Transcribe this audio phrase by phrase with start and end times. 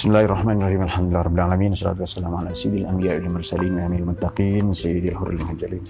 [0.00, 0.80] Bismillahirrahmanirrahim.
[0.88, 1.70] Alhamdulillah rabbil alamin.
[1.76, 5.84] Wassalatu wassalamu ala sayyidil anbiya'i wal mursalin wa amil muttaqin sayyidil hurul muhajjalin.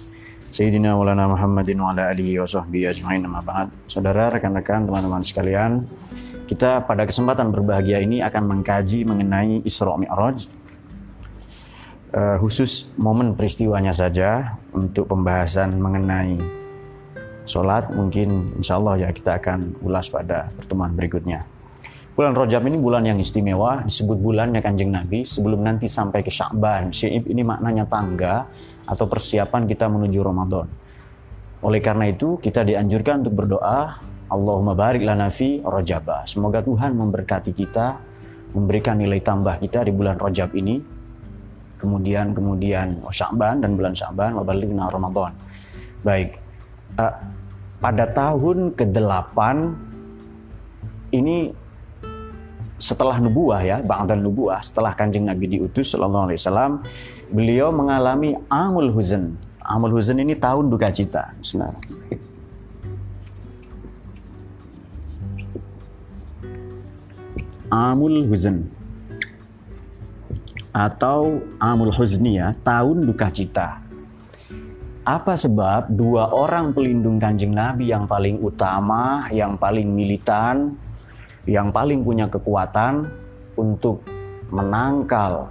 [0.51, 3.71] Sayyidina Maulana Muhammadin wa ala alihi wa sahbihi ajma'in amma ba'd.
[3.87, 5.87] Saudara, rekan-rekan, teman-teman sekalian,
[6.43, 10.43] kita pada kesempatan berbahagia ini akan mengkaji mengenai Isra Mi'raj.
[12.11, 16.35] Uh, khusus momen peristiwanya saja untuk pembahasan mengenai
[17.47, 21.47] sholat mungkin insya Allah ya kita akan ulas pada pertemuan berikutnya.
[22.11, 26.91] Bulan Rajab ini bulan yang istimewa, disebut bulannya kanjeng Nabi sebelum nanti sampai ke Sya'ban.
[26.91, 28.43] Syi'ib ini maknanya tangga
[28.83, 30.67] atau persiapan kita menuju Ramadan.
[31.63, 36.27] Oleh karena itu kita dianjurkan untuk berdoa, Allahumma barik lana fi Rajab.
[36.27, 37.95] Semoga Tuhan memberkati kita,
[38.59, 40.83] memberikan nilai tambah kita di bulan Rajab ini.
[41.79, 45.31] Kemudian kemudian Sya'ban dan bulan Sya'ban wabalighna Ramadan.
[46.03, 46.35] Baik.
[46.99, 47.15] Uh,
[47.79, 49.39] pada tahun ke-8
[51.15, 51.60] ini
[52.81, 56.71] setelah nubuah ya, ba'dal nubuah, setelah Kanjeng Nabi diutus sallallahu alaihi wasallam,
[57.29, 59.37] beliau mengalami amul huzn.
[59.61, 61.37] Amul huzn ini tahun duka cita.
[61.37, 61.77] Bismillah.
[67.69, 68.81] Amul huzn
[70.71, 73.83] atau amul huzni ya, tahun duka cita.
[75.03, 80.77] Apa sebab dua orang pelindung kanjeng Nabi yang paling utama, yang paling militan,
[81.49, 83.09] yang paling punya kekuatan
[83.57, 84.05] untuk
[84.51, 85.49] menangkal,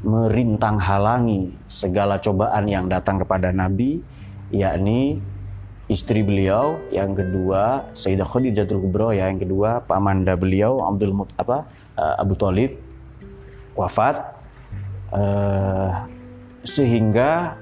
[0.00, 4.00] merintang halangi segala cobaan yang datang kepada Nabi,
[4.50, 5.20] yakni
[5.90, 11.68] istri beliau, yang kedua Sayyidah Khadijatul Kubro, ya, yang kedua pamanda beliau Abdul Mut, apa
[11.98, 12.78] uh, Abu Talib
[13.76, 14.38] wafat.
[15.10, 16.06] Uh,
[16.62, 17.58] sehingga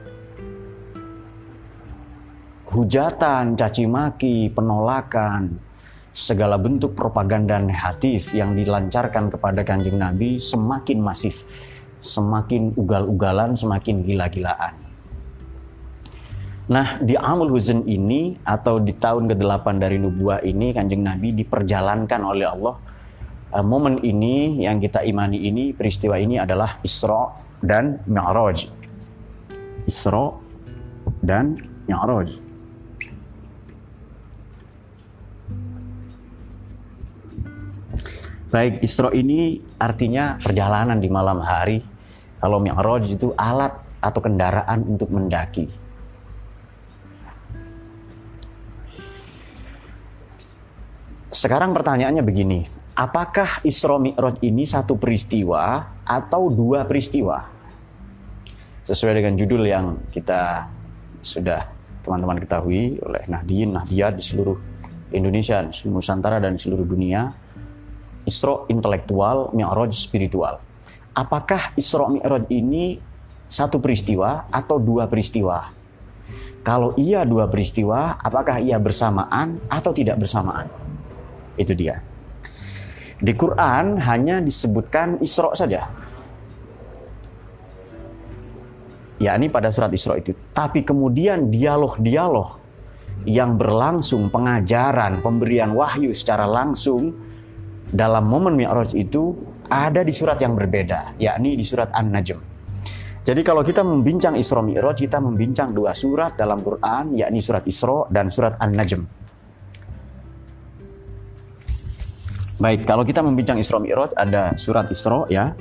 [2.68, 5.56] hujatan, caci maki, penolakan,
[6.18, 11.46] segala bentuk propaganda negatif yang dilancarkan kepada kanjeng Nabi semakin masif,
[12.02, 14.74] semakin ugal-ugalan, semakin gila-gilaan.
[16.68, 22.20] Nah, di Amul Huzn ini atau di tahun ke-8 dari nubuah ini kanjeng Nabi diperjalankan
[22.26, 22.74] oleh Allah.
[23.48, 27.30] Uh, momen ini yang kita imani ini, peristiwa ini adalah Isra
[27.62, 28.68] dan Mi'raj.
[29.88, 30.34] Isra
[31.24, 31.56] dan
[31.88, 32.47] Mi'raj.
[38.48, 41.84] Baik, Isra ini artinya perjalanan di malam hari.
[42.40, 45.68] Kalau Mi'raj itu alat atau kendaraan untuk mendaki.
[51.28, 52.64] Sekarang pertanyaannya begini,
[52.96, 57.44] apakah Isra Mi'raj ini satu peristiwa atau dua peristiwa?
[58.88, 60.64] Sesuai dengan judul yang kita
[61.20, 61.68] sudah
[62.00, 64.56] teman-teman ketahui oleh Nahdien, Nahdiyat di seluruh
[65.12, 67.28] Indonesia, seluruh Nusantara dan seluruh dunia,
[68.28, 70.60] Isra intelektual, Mi'raj spiritual.
[71.16, 73.00] Apakah Isra Mi'raj ini
[73.48, 75.72] satu peristiwa atau dua peristiwa?
[76.60, 80.68] Kalau iya dua peristiwa, apakah ia bersamaan atau tidak bersamaan?
[81.56, 82.04] Itu dia.
[83.18, 85.88] Di Quran hanya disebutkan Isra saja.
[89.18, 90.30] Ya, ini pada surat Isra itu.
[90.54, 92.60] Tapi kemudian dialog-dialog
[93.26, 97.27] yang berlangsung, pengajaran, pemberian wahyu secara langsung
[97.88, 99.32] dalam momen Mi'raj itu
[99.68, 102.40] ada di surat yang berbeda, yakni di surat An-Najm.
[103.24, 108.08] Jadi kalau kita membincang Isra Mi'raj, kita membincang dua surat dalam Quran, yakni surat Isra
[108.08, 109.04] dan surat An-Najm.
[112.58, 115.52] Baik, kalau kita membincang Isra Mi'raj ada surat Isra ya,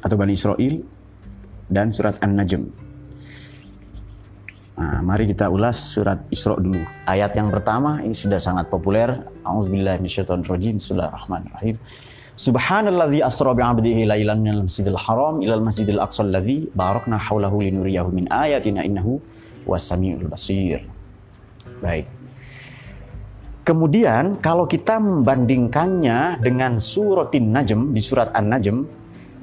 [0.00, 0.74] atau Bani Israel,
[1.66, 2.83] dan surat An-Najm.
[4.74, 6.82] Nah, mari kita ulas surat Isra dulu.
[7.06, 9.06] Ayat yang pertama ini sudah sangat populer.
[9.46, 10.82] Auzubillahi minasyaitonirrajim.
[10.82, 11.78] Bismillahirrahmanirrahim.
[12.34, 18.26] Subhanalladzi asra bi'abdihi lailan minal masjidil haram ilal masjidil aqsa alladzi barakna haulahu linuriyahu min
[18.26, 19.22] ayatina innahu
[19.62, 20.82] was-samiul basir.
[21.78, 22.10] Baik.
[23.62, 28.84] Kemudian kalau kita membandingkannya dengan suratin Najm di surat An-Najm,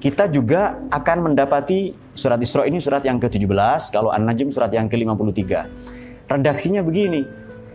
[0.03, 5.47] kita juga akan mendapati Surat Isra ini surat yang ke-17, kalau An-Najm surat yang ke-53.
[6.27, 7.23] Redaksinya begini,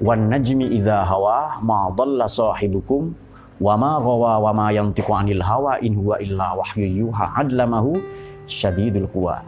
[0.04, 3.16] "Wan najmi idza hawa ma dhalla sahibukum
[3.56, 7.96] wa ma ghawa wa ma yantiqu 'anil hawa in huwa illa wahyu yuha adlamahu
[8.44, 9.40] syadidul quwa."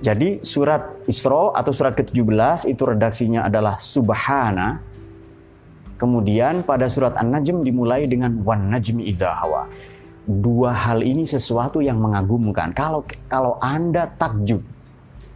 [0.00, 4.80] Jadi surat Isra atau surat ke-17 itu redaksinya adalah subhana.
[6.00, 9.68] Kemudian pada surat An-Najm dimulai dengan wan najmi idza hawa
[10.24, 12.72] dua hal ini sesuatu yang mengagumkan.
[12.72, 14.60] Kalau kalau Anda takjub.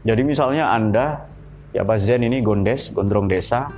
[0.04, 1.28] Jadi misalnya Anda
[1.76, 3.68] ya Pak Zen ini gondes, gondrong desa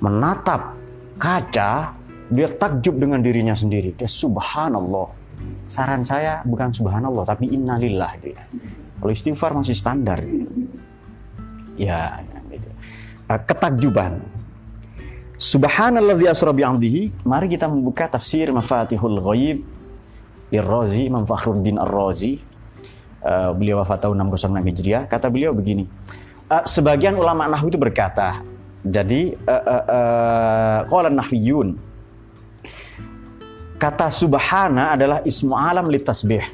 [0.00, 0.76] menatap
[1.20, 1.92] kaca,
[2.32, 3.92] dia takjub dengan dirinya sendiri.
[3.96, 5.28] Dia subhanallah.
[5.68, 8.44] saran saya bukan subhanallah tapi innalillah gitu ya.
[8.96, 10.24] Kalau istighfar masih standar.
[11.76, 12.68] Ya, gitu.
[13.28, 14.24] Uh, ketakjuban.
[15.36, 17.28] Subhanalladzi asra bi'amdihi.
[17.28, 19.75] Mari kita membuka tafsir Mafatihul Ghaib
[20.52, 22.38] Ar-Razi, Imam Fakhruddin Ar-Razi.
[23.26, 25.02] Uh, beliau wafat tahun 606 Hijriah.
[25.10, 25.90] Kata beliau begini.
[26.46, 28.38] Uh, sebagian ulama nahwu itu berkata,
[28.86, 31.74] jadi uh, uh, uh, qala nahwiyun
[33.82, 36.46] kata subhana adalah ismu alam li tasbih.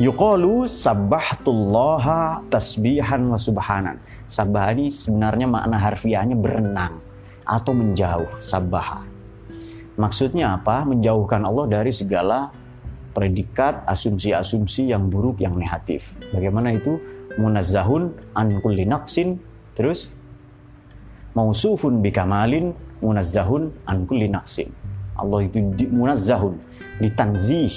[0.00, 4.00] Yuqalu sabbahtullaha tasbihan wa subhanan.
[4.24, 6.96] Sabbah ini sebenarnya makna harfiahnya berenang
[7.44, 9.11] atau menjauh, sabbaha.
[10.02, 10.82] Maksudnya apa?
[10.82, 12.50] Menjauhkan Allah dari segala
[13.14, 16.18] predikat, asumsi-asumsi yang buruk, yang negatif.
[16.34, 16.98] Bagaimana itu?
[17.38, 19.38] Munazzahun an kulli naqsin,
[19.78, 20.10] terus
[21.38, 24.74] mausufun bikamalin, munazzahun an kulli naqsin.
[25.14, 26.58] Allah itu di, munazzahun,
[26.98, 27.70] ditanzih,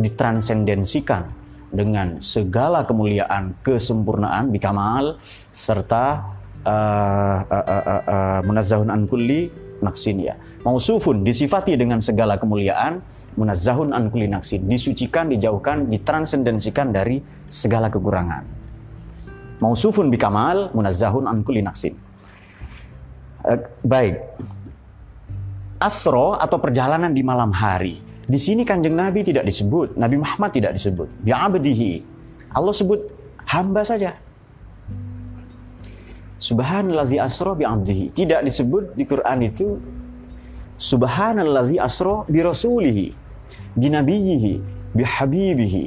[0.00, 1.28] ditransendensikan
[1.68, 5.20] dengan segala kemuliaan, kesempurnaan, bikamal,
[5.52, 6.32] serta
[6.64, 9.52] uh, uh, uh, uh, munazzahun an kulli
[9.84, 10.34] naksin ya.
[10.66, 12.98] Mausufun disifati dengan segala kemuliaan,
[13.38, 14.26] munazzahun an kulli
[14.66, 18.42] disucikan, dijauhkan, ditransendensikan dari segala kekurangan.
[19.62, 21.62] Mausufun bikamal, munazzahun an kulli.
[23.46, 23.54] Uh,
[23.86, 24.18] baik,
[25.78, 28.02] asro atau perjalanan di malam hari.
[28.28, 31.08] Di sini kanjeng Nabi tidak disebut, Nabi Muhammad tidak disebut.
[31.24, 32.04] Bi'abdihi.
[32.52, 33.08] Allah sebut
[33.48, 34.12] hamba saja.
[36.36, 38.12] Subhanallazi asro bi'abdihi.
[38.12, 39.80] Tidak disebut di Quran itu
[40.78, 43.10] Subhanallazi asro bi rasulihi,
[43.74, 44.52] bi nabiyihi,
[44.94, 45.84] bi habibihi.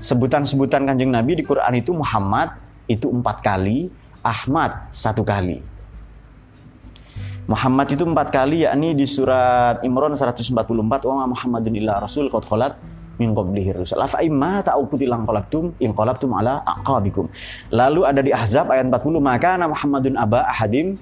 [0.00, 2.56] Sebutan-sebutan kanjeng Nabi di Quran itu Muhammad
[2.88, 3.92] itu empat kali,
[4.24, 5.60] Ahmad satu kali.
[7.44, 10.64] Muhammad itu empat kali yakni di surat Imran 144
[11.04, 12.72] wa Muhammadun illa rasul qad khalat
[13.20, 17.28] min qablihi rusul afa imma ta'ukutilang qalabtum in qalabtum ala aqabikum
[17.68, 20.98] lalu ada di Ahzab ayat 40 maka Muhammadun aba ahadim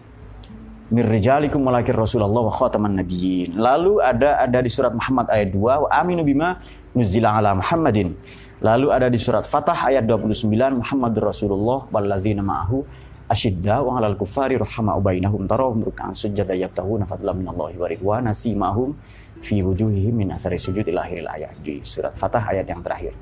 [0.93, 5.59] min rijalikum walakin Rasulullah wa khataman nabiyyin lalu ada ada di surat Muhammad ayat 2
[5.59, 6.61] wa aminu bima
[6.93, 8.13] nuzila ala Muhammadin
[8.61, 12.85] lalu ada di surat Fatah ayat 29 Muhammadur Rasulullah wallazina ma'ahu
[13.33, 18.93] asyidda wa alal kufari rahama ubainahum tarahum ruk'an sujada yabtahuna fadlan minallahi wa ridwana simahum
[19.41, 23.17] fi wujuhihim min asari sujud ila akhiril ayat di surat Fatah ayat yang terakhir.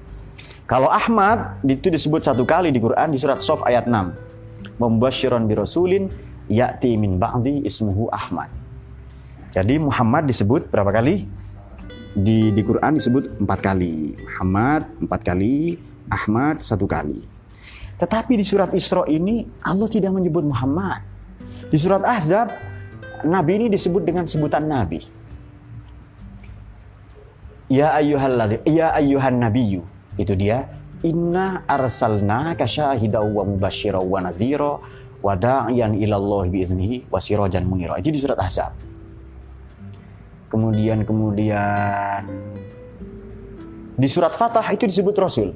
[0.67, 4.79] Kalau Ahmad itu disebut satu kali di Quran di surat Sof ayat 6.
[4.79, 6.07] Membasyiran bi rasulin
[6.51, 8.51] ya'ti min ba'di ismuhu Ahmad.
[9.55, 11.27] Jadi Muhammad disebut berapa kali?
[12.11, 14.19] Di di Quran disebut empat kali.
[14.19, 15.79] Muhammad empat kali,
[16.11, 17.23] Ahmad satu kali.
[18.03, 21.07] Tetapi di surat Isra ini Allah tidak menyebut Muhammad.
[21.71, 22.51] Di surat Ahzab
[23.23, 24.99] Nabi ini disebut dengan sebutan Nabi.
[27.71, 29.87] Ya ayyuhal ya ayyuhan nabiyyu.
[30.19, 30.67] Itu dia.
[31.07, 34.83] Inna arsalna kasyahidaw wa mubashshira wa nazira
[35.21, 37.97] wa da'iyan ila Allah biiznihi wa sirajan munira.
[38.01, 38.73] Itu di surat Ahzab.
[40.51, 42.27] Kemudian kemudian
[44.01, 45.53] di surat Fatah itu disebut Rasul.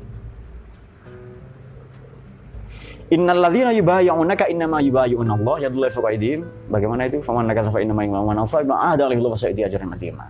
[3.12, 6.40] Innal ladzina yubayyi'unaka innama yubayyi'una Allah yadullahi fawqa aydihim.
[6.72, 7.20] Bagaimana itu?
[7.20, 10.28] Faman nakasa fa innama yu'minu fa ma ahada alaihi Allah sa'idi ajran azima.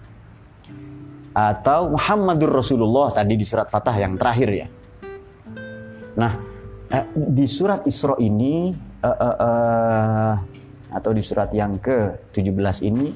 [1.35, 4.66] Atau Muhammadur Rasulullah tadi di surat Fatah yang terakhir ya.
[6.14, 6.32] Nah,
[6.94, 8.70] eh, di surat Isra ini
[9.04, 10.32] uh, uh, uh,
[10.96, 13.12] atau di surat yang ke-17 ini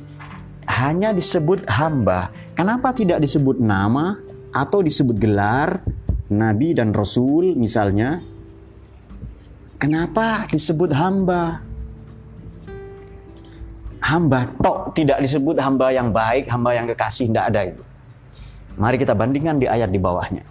[0.68, 2.28] hanya disebut hamba.
[2.52, 4.20] Kenapa tidak disebut nama
[4.52, 5.80] atau disebut gelar
[6.28, 8.20] nabi dan rasul misalnya
[9.78, 11.62] Kenapa disebut hamba?
[14.02, 17.82] Hamba tok tidak disebut hamba yang baik, hamba yang kekasih, tidak ada itu.
[18.74, 20.42] Mari kita bandingkan di ayat di bawahnya.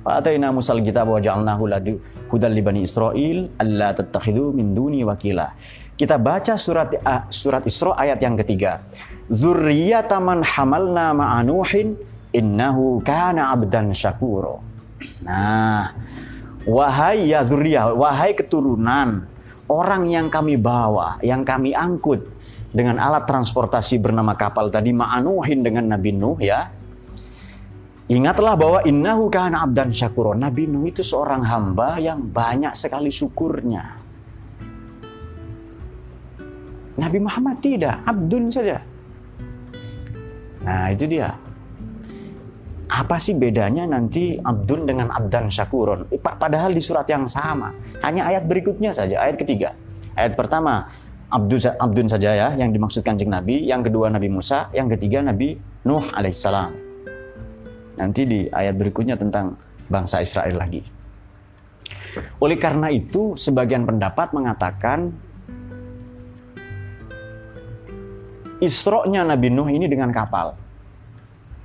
[0.00, 1.64] Fa'ataina Musal wa ja'alnahu
[2.28, 5.50] hudal li bani Israel alla tattakhidhu min duni wakila.
[5.98, 8.84] Kita baca surat uh, surat Isra ayat yang ketiga.
[9.28, 11.98] Zurriyataman hamalna ma'anuhin
[12.30, 14.62] innahu kana abdan syakuro.
[15.26, 15.90] Nah,
[16.68, 19.24] Wahai ya zuriyah, wahai keturunan
[19.72, 22.28] orang yang kami bawa, yang kami angkut
[22.68, 26.68] dengan alat transportasi bernama kapal tadi ma'anuhin dengan Nabi Nuh ya.
[28.08, 30.32] Ingatlah bahwa innahu kana abdan syakuro.
[30.32, 34.00] Nabi Nuh itu seorang hamba yang banyak sekali syukurnya.
[36.96, 38.80] Nabi Muhammad tidak, abdun saja.
[40.64, 41.36] Nah, itu dia
[42.88, 46.08] apa sih bedanya nanti abdun dengan abdan syakuron?
[46.24, 47.76] Padahal di surat yang sama.
[48.00, 49.76] Hanya ayat berikutnya saja, ayat ketiga.
[50.16, 50.88] Ayat pertama,
[51.28, 53.68] abdun, abdun saja ya, yang dimaksudkan jeng Nabi.
[53.68, 56.87] Yang kedua Nabi Musa, yang ketiga Nabi Nuh alaihissalam.
[57.98, 59.58] Nanti di ayat berikutnya tentang
[59.90, 60.80] bangsa Israel lagi.
[62.38, 65.10] Oleh karena itu, sebagian pendapat mengatakan
[68.58, 70.50] Isra-nya Nabi Nuh ini dengan kapal.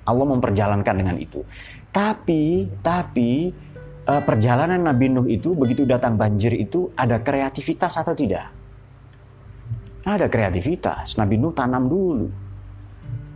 [0.06, 1.42] Allah memperjalankan dengan itu.
[1.90, 3.50] Tapi, tapi
[4.06, 8.46] uh, perjalanan Nabi Nuh itu begitu datang banjir itu ada kreativitas atau tidak?
[10.06, 11.18] Ada kreativitas.
[11.18, 12.30] Nabi Nuh tanam dulu.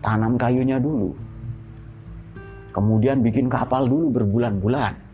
[0.05, 1.17] Tanam kayunya dulu.
[2.77, 5.09] Kemudian bikin kapal dulu berbulan-bulan.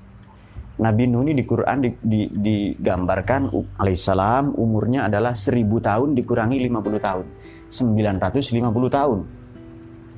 [0.83, 7.07] Nabi Nuh ini di Quran di, di, digambarkan alaihissalam umurnya adalah 1000 tahun dikurangi 50
[7.07, 7.25] tahun.
[7.71, 9.19] 950 tahun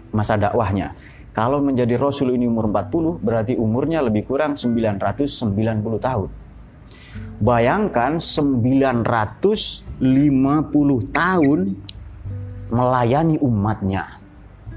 [0.10, 0.90] masa dakwahnya.
[1.38, 5.46] Kalau menjadi Rasul ini umur 40 berarti umurnya lebih kurang 990
[6.02, 6.30] tahun.
[7.46, 10.02] Bayangkan 950
[11.14, 11.60] tahun
[12.74, 14.18] melayani umatnya.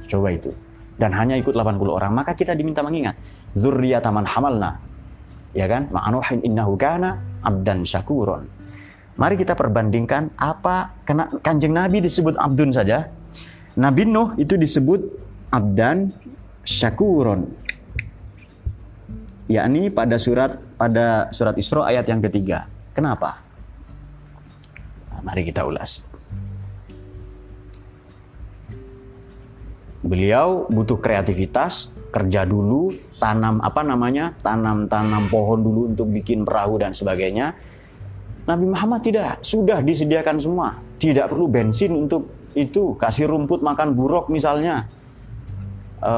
[0.04, 0.67] Coba itu.
[0.98, 2.10] Dan hanya ikut 80 orang.
[2.10, 3.14] Maka kita diminta mengingat.
[3.54, 4.88] Zurriyataman hamalna
[5.56, 5.88] ya kan?
[5.92, 8.48] Ma'anuhin innahu kana abdan syakuron.
[9.18, 13.10] Mari kita perbandingkan apa kena kanjeng Nabi disebut abdun saja.
[13.78, 15.00] Nabi Nuh itu disebut
[15.50, 16.14] abdan
[16.62, 17.50] syakuron.
[19.48, 22.68] Yakni pada surat pada surat Isra ayat yang ketiga.
[22.94, 23.42] Kenapa?
[25.10, 26.07] Nah, mari kita ulas.
[30.08, 32.88] Beliau butuh kreativitas, kerja dulu,
[33.20, 37.52] tanam apa namanya, tanam-tanam pohon dulu untuk bikin perahu dan sebagainya.
[38.48, 40.80] Nabi Muhammad tidak, sudah disediakan semua.
[40.96, 44.88] Tidak perlu bensin untuk itu, kasih rumput makan buruk misalnya.
[46.00, 46.12] E,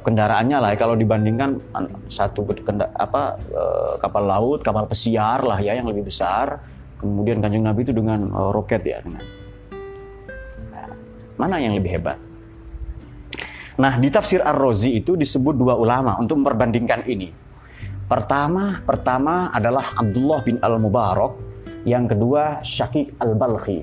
[0.00, 1.60] kendaraannya lah kalau dibandingkan
[2.08, 3.62] satu kenda, apa e,
[4.00, 6.64] kapal laut, kapal pesiar lah ya yang lebih besar.
[6.96, 9.20] Kemudian kanjeng Nabi itu dengan e, roket ya dengan.
[10.72, 10.88] Nah,
[11.36, 12.29] mana yang lebih hebat?
[13.80, 17.32] Nah, di tafsir Ar-Razi itu disebut dua ulama untuk memperbandingkan ini.
[18.04, 21.32] Pertama, pertama adalah Abdullah bin Al-Mubarak,
[21.88, 23.80] yang kedua Syakik Al-Balkhi.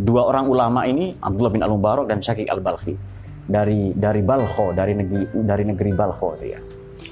[0.00, 2.96] Dua orang ulama ini, Abdullah bin Al-Mubarak dan Syakik Al-Balkhi
[3.44, 6.60] dari dari Balkho, dari negeri dari negeri Balkho ya.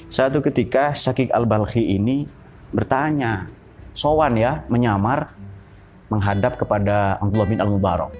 [0.08, 2.24] Satu ketika Syakik Al-Balkhi ini
[2.72, 3.44] bertanya,
[3.92, 5.28] sowan ya, menyamar
[6.08, 8.16] menghadap kepada Abdullah bin Al-Mubarak.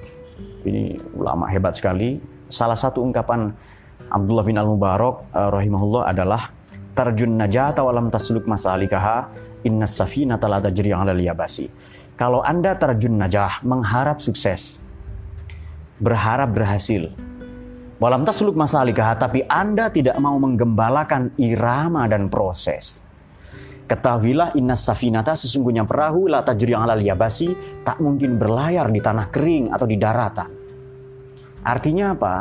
[0.68, 2.20] Ini ulama hebat sekali.
[2.52, 3.52] Salah satu ungkapan
[4.08, 6.48] Abdullah bin Al-Mubarak uh, rahimahullah adalah
[6.96, 9.28] tarjun najata walam tasluk masalikaha
[9.62, 11.68] inna safinata la tajri 'ala liyabasi.
[12.18, 14.82] Kalau Anda terjun najah, mengharap sukses,
[16.02, 17.14] berharap berhasil,
[18.02, 23.06] walam tasluk masalikaha, tapi Anda tidak mau menggembalakan irama dan proses.
[23.88, 29.72] Ketahuilah inna safinata sesungguhnya perahu la tajri 'ala liyabasi tak mungkin berlayar di tanah kering
[29.72, 30.50] atau di daratan.
[31.64, 32.34] Artinya apa?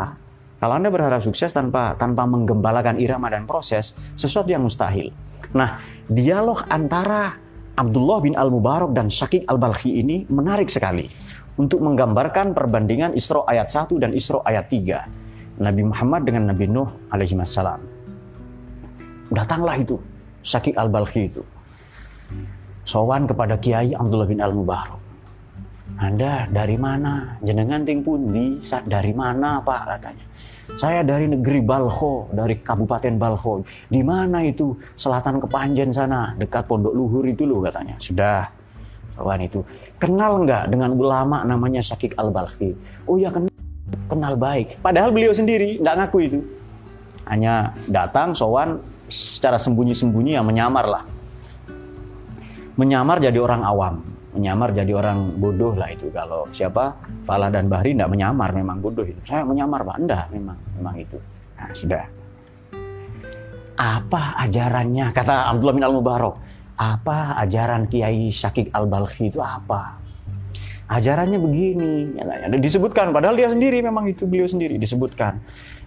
[0.58, 5.14] Kalau Anda berharap sukses tanpa tanpa menggembalakan irama dan proses, sesuatu yang mustahil.
[5.54, 5.78] Nah,
[6.10, 7.38] dialog antara
[7.78, 11.06] Abdullah bin Al-Mubarak dan Syakik Al-Balkhi ini menarik sekali
[11.62, 15.62] untuk menggambarkan perbandingan Isra ayat 1 dan Isra ayat 3.
[15.62, 17.82] Nabi Muhammad dengan Nabi Nuh alaihi wassalam.
[19.30, 20.02] Datanglah itu
[20.42, 21.46] Syakik Al-Balkhi itu.
[22.82, 25.02] Sowan kepada Kiai Abdullah bin Al-Mubarak.
[25.98, 27.42] Anda dari mana?
[27.42, 28.62] Jenengan ting pundi?
[28.86, 30.27] Dari mana Pak katanya.
[30.76, 33.64] Saya dari negeri Balho, dari Kabupaten Balho.
[33.88, 34.76] Di mana itu?
[35.00, 37.96] Selatan Kepanjen sana, dekat Pondok Luhur itu loh katanya.
[38.04, 38.52] Sudah.
[39.16, 39.64] Kawan itu.
[39.96, 42.76] Kenal nggak dengan ulama namanya Syakik Al-Balhi?
[43.08, 43.54] Oh ya kenal.
[44.12, 44.84] Kenal baik.
[44.84, 46.40] Padahal beliau sendiri nggak ngaku itu.
[47.32, 51.04] Hanya datang, sowan, secara sembunyi-sembunyi yang menyamar lah.
[52.76, 56.14] Menyamar jadi orang awam menyamar jadi orang bodoh lah itu.
[56.14, 56.94] Kalau siapa?
[57.26, 59.18] Falah dan Bahri tidak menyamar memang bodoh itu.
[59.26, 59.98] Saya menyamar pak.
[59.98, 61.18] Enggak memang memang itu.
[61.58, 62.06] Nah sudah.
[63.78, 65.10] Apa ajarannya?
[65.14, 66.36] Kata Abdullah bin Al Mubarak
[66.78, 69.98] apa ajaran Kiai Syakik Al Balkhi itu apa?
[70.88, 72.16] Ajarannya begini.
[72.22, 73.12] Ada disebutkan.
[73.12, 75.42] Padahal dia sendiri memang itu beliau sendiri disebutkan.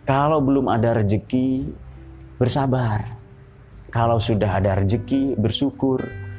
[0.05, 1.71] Kalau belum ada rezeki
[2.37, 3.17] bersabar.
[3.91, 6.30] Kalau sudah ada rezeki bersyukur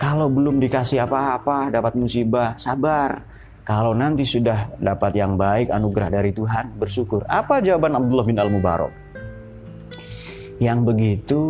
[0.00, 3.20] kalau belum dikasih apa-apa, dapat musibah, sabar.
[3.68, 7.20] Kalau nanti sudah dapat yang baik, anugerah dari Tuhan, bersyukur.
[7.28, 8.88] Apa jawaban Abdullah bin Al-Mubarak?
[10.56, 11.40] Yang begitu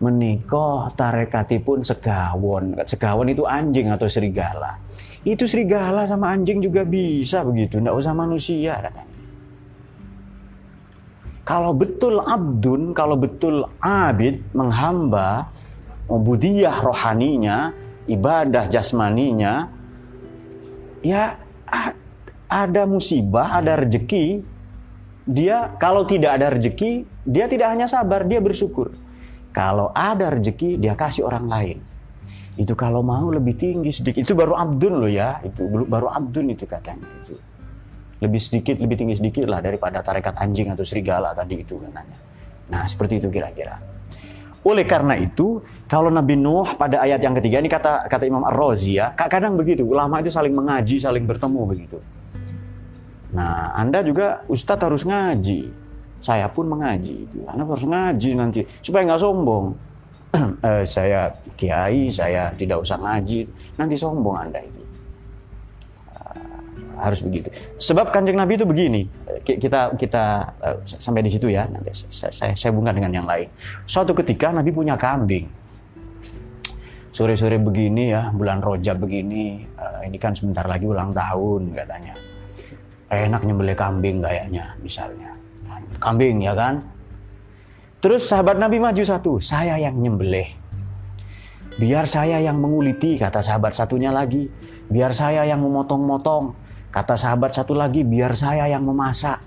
[0.00, 2.80] menikah tarekati pun segawon.
[2.80, 4.80] Segawon itu anjing atau serigala.
[5.22, 9.12] Itu serigala sama anjing juga bisa begitu, tidak usah manusia katanya.
[11.44, 15.52] Kalau betul abdun, kalau betul abid, menghamba,
[16.10, 17.74] ubudiyah rohaninya,
[18.08, 19.70] ibadah jasmaninya,
[21.02, 21.36] ya
[22.46, 24.44] ada musibah, ada rezeki,
[25.26, 28.92] dia kalau tidak ada rezeki, dia tidak hanya sabar, dia bersyukur.
[29.52, 31.78] Kalau ada rezeki, dia kasih orang lain.
[32.56, 34.24] Itu kalau mau lebih tinggi sedikit.
[34.24, 35.40] Itu baru abdun loh ya.
[35.44, 37.08] Itu baru abdun itu katanya.
[37.20, 37.36] Itu
[38.22, 42.16] lebih sedikit, lebih tinggi sedikit lah daripada tarekat anjing atau serigala tadi itu katanya.
[42.70, 43.76] Nah seperti itu kira-kira.
[44.62, 45.58] Oleh karena itu,
[45.90, 49.82] kalau Nabi Nuh pada ayat yang ketiga ini kata kata Imam Ar-Razi ya, kadang begitu,
[49.82, 51.98] ulama itu saling mengaji, saling bertemu begitu.
[53.34, 55.72] Nah, Anda juga Ustadz harus ngaji.
[56.22, 57.26] Saya pun mengaji.
[57.48, 59.66] Anda harus ngaji nanti supaya nggak sombong.
[60.68, 64.81] eh, saya kiai, saya tidak usah ngaji, nanti sombong Anda itu.
[67.02, 67.50] Harus begitu.
[67.82, 69.10] Sebab kanjeng Nabi itu begini,
[69.42, 70.24] kita kita
[70.62, 71.66] uh, sampai di situ ya.
[71.66, 73.50] Nanti saya, saya saya bunga dengan yang lain.
[73.82, 75.50] Suatu ketika Nabi punya kambing.
[77.12, 82.14] Sore-sore begini ya, bulan Rojab begini, uh, ini kan sebentar lagi ulang tahun katanya.
[83.12, 85.36] Enak nyembelih kambing kayaknya, misalnya.
[86.00, 86.80] Kambing ya kan?
[88.00, 90.48] Terus sahabat Nabi maju satu, saya yang nyembelih.
[91.76, 94.48] Biar saya yang menguliti, kata sahabat satunya lagi.
[94.88, 96.61] Biar saya yang memotong-motong.
[96.92, 99.40] Kata sahabat satu lagi, biar saya yang memasak.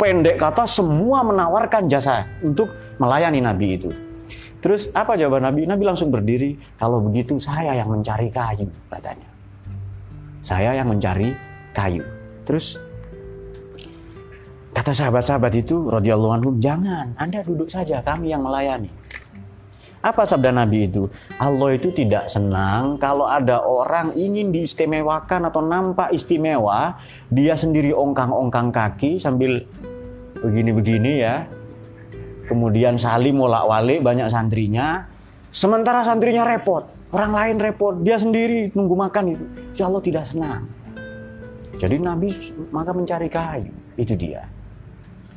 [0.00, 3.92] Pendek kata semua menawarkan jasa untuk melayani Nabi itu.
[4.64, 5.68] Terus apa jawaban Nabi?
[5.68, 9.28] Nabi langsung berdiri, kalau begitu saya yang mencari kayu, katanya.
[10.40, 11.36] Saya yang mencari
[11.76, 12.00] kayu.
[12.48, 12.80] Terus
[14.72, 18.88] kata sahabat-sahabat itu radhiyallahu anhum, jangan, Anda duduk saja, kami yang melayani.
[20.04, 21.08] Apa sabda Nabi itu?
[21.40, 27.00] Allah itu tidak senang kalau ada orang ingin diistimewakan atau nampak istimewa,
[27.32, 29.64] dia sendiri ongkang-ongkang kaki sambil
[30.44, 31.48] begini-begini ya.
[32.44, 35.08] Kemudian salim molak-walik banyak santrinya,
[35.48, 39.48] sementara santrinya repot, orang lain repot, dia sendiri nunggu makan itu.
[39.72, 40.68] Ya Allah tidak senang.
[41.80, 42.28] Jadi Nabi
[42.68, 44.44] maka mencari kayu, itu dia.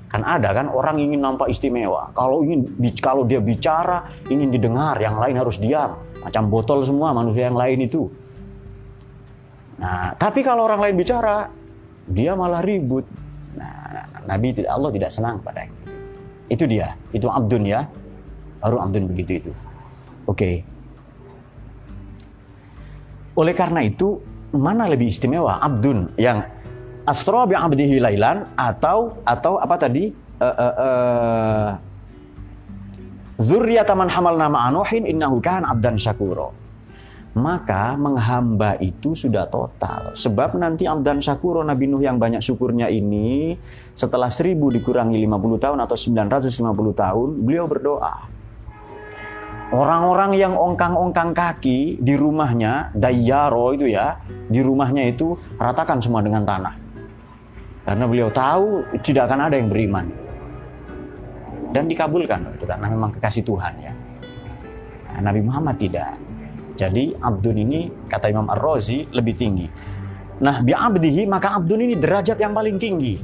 [0.08, 2.16] Kan ada kan orang ingin nampak istimewa.
[2.16, 2.64] Kalau ingin
[3.04, 6.00] kalau dia bicara ingin didengar, yang lain harus diam.
[6.24, 8.08] Macam botol semua manusia yang lain itu.
[9.78, 11.52] Nah, tapi kalau orang lain bicara,
[12.08, 13.06] dia malah ribut.
[13.54, 15.82] Nah, Nabi tidak Allah tidak senang pada itu.
[16.48, 17.86] Itu dia, itu abdun ya.
[18.64, 19.52] Baru abdun begitu itu.
[20.26, 20.34] Oke.
[20.34, 20.56] Okay.
[23.38, 24.18] Oleh karena itu,
[24.56, 25.62] mana lebih istimewa?
[25.62, 26.42] Abdun yang
[27.08, 30.12] asra bi abdihi lailan atau atau apa tadi?
[30.38, 31.70] Uh, uh, uh,
[33.38, 36.54] Zurriyata man hamalna ma'anuhin innahu kan abdan syakuro.
[37.38, 40.18] Maka menghamba itu sudah total.
[40.18, 43.54] Sebab nanti abdan syakuro Nabi Nuh yang banyak syukurnya ini
[43.94, 48.26] setelah 1000 dikurangi 50 tahun atau 950 tahun, beliau berdoa.
[49.70, 54.18] Orang-orang yang ongkang-ongkang kaki di rumahnya, dayaro itu ya,
[54.50, 56.87] di rumahnya itu ratakan semua dengan tanah.
[57.88, 60.12] Karena beliau tahu tidak akan ada yang beriman.
[61.72, 63.94] Dan dikabulkan itu karena memang kekasih Tuhan ya.
[65.16, 66.20] Nah, Nabi Muhammad tidak.
[66.76, 69.68] Jadi Abdun ini kata Imam Ar-Razi lebih tinggi.
[70.44, 73.18] Nah, bi abdihi maka Abdun ini derajat yang paling tinggi.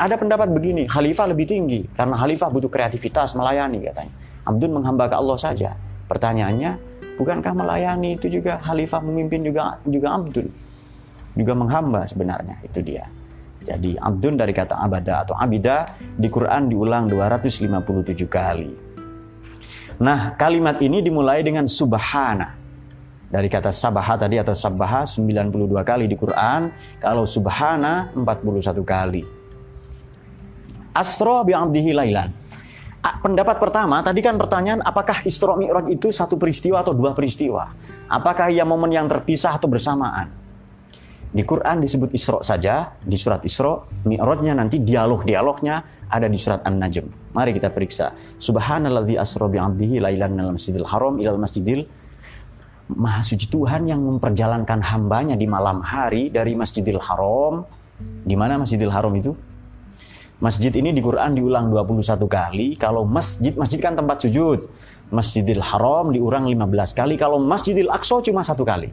[0.00, 4.14] Ada pendapat begini, khalifah lebih tinggi karena khalifah butuh kreativitas melayani katanya.
[4.46, 5.76] Abdun menghamba ke Allah saja.
[6.08, 6.78] Pertanyaannya,
[7.20, 10.46] bukankah melayani itu juga khalifah memimpin juga juga Abdun?
[11.36, 13.04] Juga menghamba sebenarnya, itu dia.
[13.60, 18.72] Jadi abdun dari kata abada atau abida di Quran diulang 257 kali.
[20.00, 22.56] Nah, kalimat ini dimulai dengan subhana.
[23.30, 29.22] Dari kata sabaha tadi atau sabaha 92 kali di Quran, kalau subhana 41 kali.
[30.96, 32.32] Asro bi abdihi lailan.
[33.00, 37.72] Pendapat pertama, tadi kan pertanyaan apakah Isra Mi'raj itu satu peristiwa atau dua peristiwa?
[38.08, 40.39] Apakah ia momen yang terpisah atau bersamaan?
[41.30, 47.34] Di Quran disebut Isra saja, di surat Isra, Mi'rajnya nanti dialog-dialognya ada di surat An-Najm.
[47.38, 48.10] Mari kita periksa.
[48.42, 51.86] Subhanalladzi asra bi 'abdihi lailan minal masjidil haram ilal masjidil
[52.90, 57.62] Maha suci Tuhan yang memperjalankan hambanya di malam hari dari Masjidil Haram.
[58.26, 59.36] Di mana Masjidil Haram itu?
[60.40, 62.74] Masjid ini di Quran diulang 21 kali.
[62.80, 64.72] Kalau masjid, masjid kan tempat sujud.
[65.12, 67.14] Masjidil Haram diulang 15 kali.
[67.20, 68.88] Kalau Masjidil Aqsa cuma satu kali.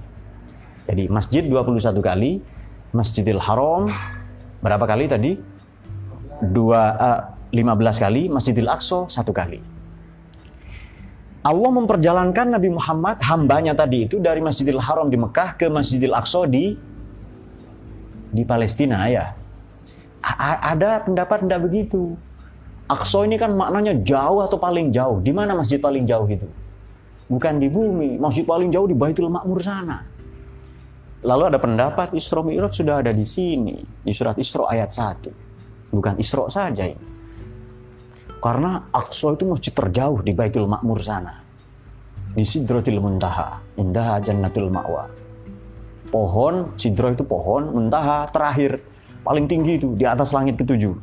[0.88, 2.40] Jadi masjid 21 kali,
[2.96, 3.92] Masjidil Haram
[4.64, 5.36] berapa kali tadi?
[6.40, 7.20] Dua, uh,
[7.52, 9.60] eh, 15 kali, Masjidil Aqsa satu kali.
[11.44, 16.48] Allah memperjalankan Nabi Muhammad hambanya tadi itu dari Masjidil Haram di Mekah ke Masjidil Aqsa
[16.48, 16.76] di
[18.32, 19.36] di Palestina ya.
[20.24, 22.16] A ada pendapat tidak begitu.
[22.88, 25.20] Aqsa ini kan maknanya jauh atau paling jauh.
[25.20, 26.48] Di mana masjid paling jauh itu?
[27.28, 28.16] Bukan di bumi.
[28.16, 30.17] Masjid paling jauh di Baitul Makmur sana.
[31.28, 35.92] Lalu ada pendapat Isra Mi'raj sudah ada di sini, di surat Isra ayat 1.
[35.92, 37.08] bukan Isra saja ini.
[38.38, 41.44] Karena Aqsa itu masjid terjauh di Baitul Makmur sana.
[42.38, 45.10] Di Sidratil Muntaha, Indah Jannatul Ma'wa.
[46.08, 48.78] Pohon, Sidro itu pohon, Muntaha terakhir,
[49.26, 50.96] paling tinggi itu, di atas langit ketujuh.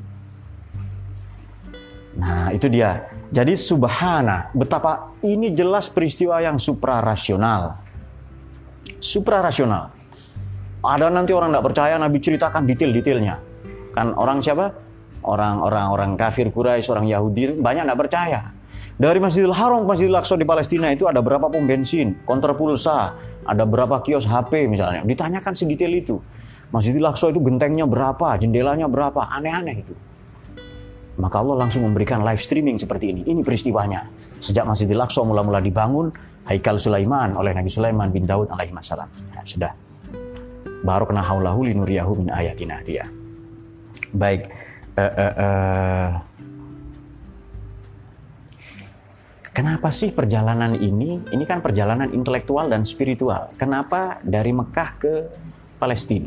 [2.22, 3.10] Nah, itu dia.
[3.34, 7.82] Jadi subhana, betapa ini jelas peristiwa yang suprarasional.
[9.02, 9.93] Suprarasional.
[10.84, 13.40] Ada nanti orang tidak percaya Nabi ceritakan detail-detailnya.
[13.96, 14.68] Kan orang siapa?
[15.24, 18.40] Orang-orang orang kafir Quraisy, orang Yahudi banyak tidak percaya.
[18.94, 23.16] Dari Masjidil Haram ke Masjidil Aqsa di Palestina itu ada berapa pom bensin, konter pulsa,
[23.42, 25.00] ada berapa kios HP misalnya.
[25.02, 26.20] Ditanyakan sedetail itu.
[26.68, 29.96] Masjidil Aqsa itu gentengnya berapa, jendelanya berapa, aneh-aneh itu.
[31.16, 33.22] Maka Allah langsung memberikan live streaming seperti ini.
[33.24, 34.04] Ini peristiwanya.
[34.38, 36.12] Sejak Masjidil Aqsa mula-mula dibangun,
[36.44, 39.08] Haikal Sulaiman oleh Nabi Sulaiman bin Daud alaihi salam.
[39.32, 39.83] Ya, sudah.
[40.84, 43.08] Baru kena haulahu linuriyahu min ayatina dia.
[44.12, 44.52] Baik.
[44.94, 46.08] Uh, uh, uh.
[49.54, 51.24] Kenapa sih perjalanan ini?
[51.30, 53.54] Ini kan perjalanan intelektual dan spiritual.
[53.54, 55.14] Kenapa dari Mekah ke
[55.78, 56.26] Palestina?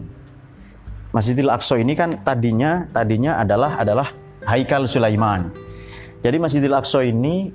[1.12, 4.08] Masjidil Aqsa ini kan tadinya tadinya adalah adalah
[4.48, 5.52] Haikal Sulaiman.
[6.24, 7.52] Jadi Masjidil Aqsa ini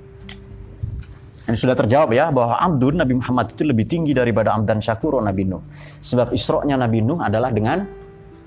[1.43, 5.43] ini sudah terjawab ya bahwa Abdun Nabi Muhammad itu lebih tinggi daripada Abdan Syakuro Nabi
[5.43, 5.63] Nuh.
[5.99, 7.83] Sebab Isra-nya Nabi Nuh adalah dengan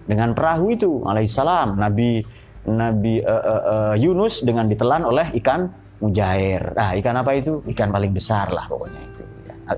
[0.08, 1.76] dengan perahu itu alaihissalam.
[1.76, 2.24] Nabi
[2.72, 5.68] Nabi uh, uh, uh, Yunus dengan ditelan oleh ikan
[6.00, 6.72] mujair.
[6.72, 7.60] Nah, ikan apa itu?
[7.68, 9.24] Ikan paling besar lah pokoknya itu.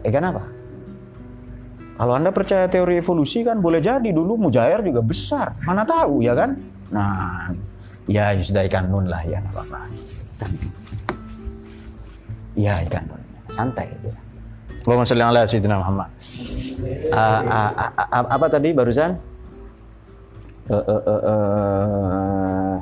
[0.07, 0.43] Ikan apa?
[1.97, 5.57] Kalau Anda percaya teori evolusi kan boleh jadi dulu mujair juga besar.
[5.65, 6.53] Mana tahu ya kan?
[6.93, 7.49] Nah,
[8.05, 9.79] ya sudah ikan nun lah ya apa-apa
[12.57, 13.05] ya ikan
[13.53, 13.87] santai.
[14.83, 16.09] Allahumma sholli ala sayyidina Muhammad.
[17.13, 19.15] Uh, uh, uh, apa tadi barusan?
[20.67, 22.75] Uh, uh, uh, uh,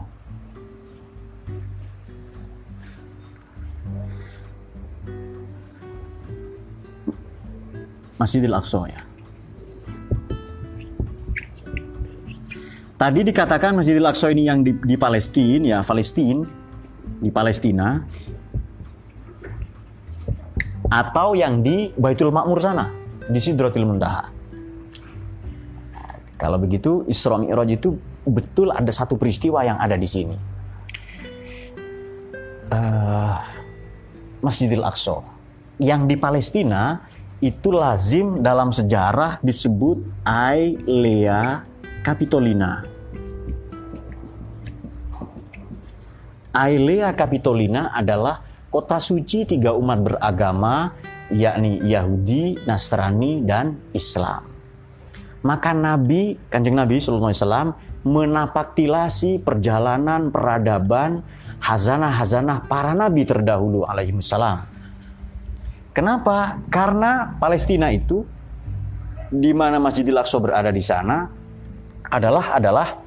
[8.15, 9.01] Masjidil Aqsa ya.
[12.95, 16.47] Tadi dikatakan Masjidil Aqsa ini yang di, di Palestina, ya Palestina,
[17.19, 18.01] di Palestina,
[20.95, 22.87] atau yang di Baitul Makmur sana,
[23.27, 24.31] di Sidratil Muntaha.
[26.39, 30.37] Kalau begitu Isra Mi'raj itu betul ada satu peristiwa yang ada di sini.
[32.71, 33.35] Uh,
[34.39, 35.19] Masjidil Aqsa
[35.79, 37.03] yang di Palestina
[37.43, 41.67] itu lazim dalam sejarah disebut Ailea
[42.03, 42.87] Capitolina.
[46.55, 48.44] Ailea Capitolina adalah
[48.75, 50.91] kota suci tiga umat beragama,
[51.31, 54.51] yakni Yahudi, Nasrani, dan Islam.
[55.47, 57.71] Maka Nabi, kanjeng Nabi SAW,
[58.03, 61.23] menapaktilasi perjalanan peradaban
[61.63, 64.67] hazanah-hazanah para nabi terdahulu alaihi salam.
[65.95, 66.59] Kenapa?
[66.67, 68.27] Karena Palestina itu
[69.31, 71.25] di mana Masjidil Aqsa berada di sana
[72.11, 73.04] adalah adalah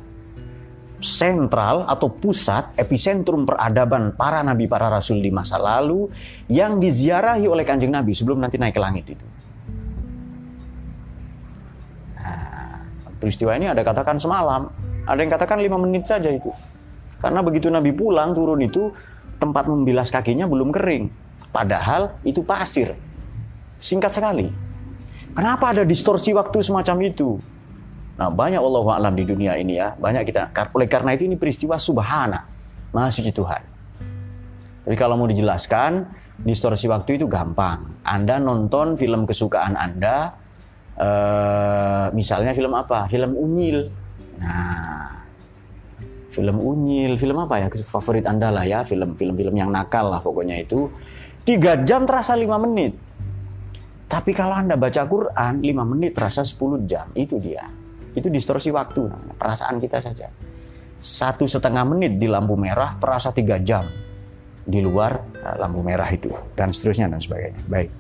[0.99, 6.11] sentral atau pusat epicentrum peradaban para nabi para rasul di masa lalu
[6.51, 9.27] yang diziarahi oleh kanjeng nabi sebelum nanti naik ke langit itu.
[12.19, 12.83] Nah,
[13.23, 14.67] peristiwa ini ada katakan semalam,
[15.07, 16.51] ada yang katakan lima menit saja itu.
[17.19, 18.95] Karena begitu Nabi pulang turun itu
[19.43, 21.11] tempat membilas kakinya belum kering.
[21.51, 22.95] Padahal itu pasir.
[23.79, 24.47] Singkat sekali.
[25.35, 27.39] Kenapa ada distorsi waktu semacam itu?
[28.19, 30.51] Nah, banyak Allah alam di dunia ini ya, banyak kita.
[30.75, 32.43] Oleh karena itu ini peristiwa subhana,
[32.91, 33.63] maha suci Tuhan.
[34.83, 36.03] Jadi kalau mau dijelaskan,
[36.43, 38.03] distorsi waktu itu gampang.
[38.03, 40.35] Anda nonton film kesukaan Anda,
[40.99, 43.07] eh, misalnya film apa?
[43.07, 43.87] Film Unyil.
[44.43, 45.23] Nah,
[46.35, 47.67] film Unyil, film apa ya?
[47.71, 50.91] Favorit Anda lah ya, film-film yang nakal lah pokoknya itu.
[51.47, 52.99] Tiga jam terasa lima menit.
[54.09, 57.13] Tapi kalau Anda baca Quran, 5 menit terasa 10 jam.
[57.13, 57.69] Itu dia.
[58.19, 59.07] Itu distorsi waktu,
[59.39, 60.27] perasaan kita saja.
[60.99, 63.87] Satu setengah menit di lampu merah terasa tiga jam
[64.67, 67.63] di luar uh, lampu merah itu dan seterusnya dan sebagainya.
[67.71, 67.91] Baik,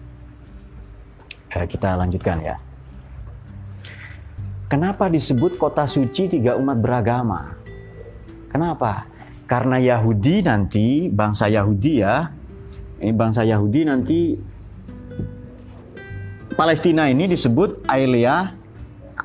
[1.54, 2.59] uh, kita lanjutkan ya.
[4.66, 7.54] Kenapa disebut kota suci tiga umat beragama?
[8.50, 9.07] Kenapa?
[9.48, 12.28] Karena Yahudi nanti bangsa Yahudi ya,
[12.98, 14.18] ini bangsa Yahudi nanti
[16.59, 18.58] Palestina ini disebut Ailea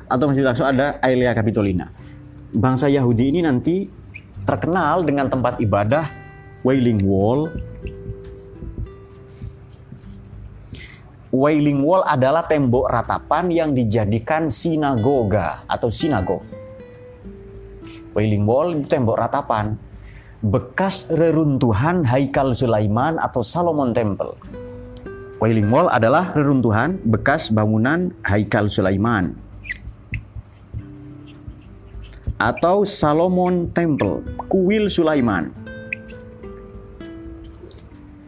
[0.08, 1.88] atau Masjid Al-Aqsa ada Aelia Capitolina.
[2.54, 3.88] Bangsa Yahudi ini nanti
[4.46, 6.06] terkenal dengan tempat ibadah
[6.62, 7.50] Wailing Wall.
[11.34, 16.46] Wailing Wall adalah tembok ratapan yang dijadikan sinagoga atau sinagog.
[18.14, 19.74] Wailing Wall itu tembok ratapan.
[20.44, 24.38] Bekas reruntuhan Haikal Sulaiman atau Salomon Temple.
[25.42, 29.34] Wailing Wall adalah reruntuhan bekas bangunan Haikal Sulaiman
[32.38, 35.50] atau Salomon Temple, kuil Sulaiman.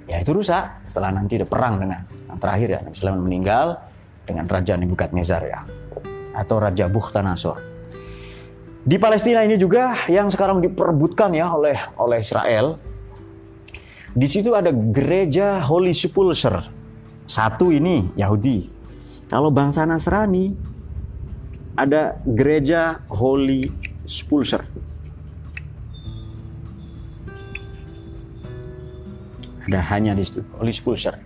[0.06, 3.66] Ya itu rusak setelah nanti ada perang dengan yang terakhir ya Nabi Sulaiman meninggal
[4.22, 5.60] dengan Raja Nebukadnezar ya
[6.36, 7.58] atau Raja Bukhtanasor.
[8.86, 12.78] Di Palestina ini juga yang sekarang diperebutkan ya oleh oleh Israel.
[14.14, 16.70] Di situ ada gereja Holy Sepulchre.
[17.26, 18.70] Satu ini Yahudi.
[19.26, 20.54] Kalau bangsa Nasrani
[21.74, 24.64] ada gereja Holy Sepulchre.
[29.66, 31.18] Ada hanya di situ Holy Sepulchre.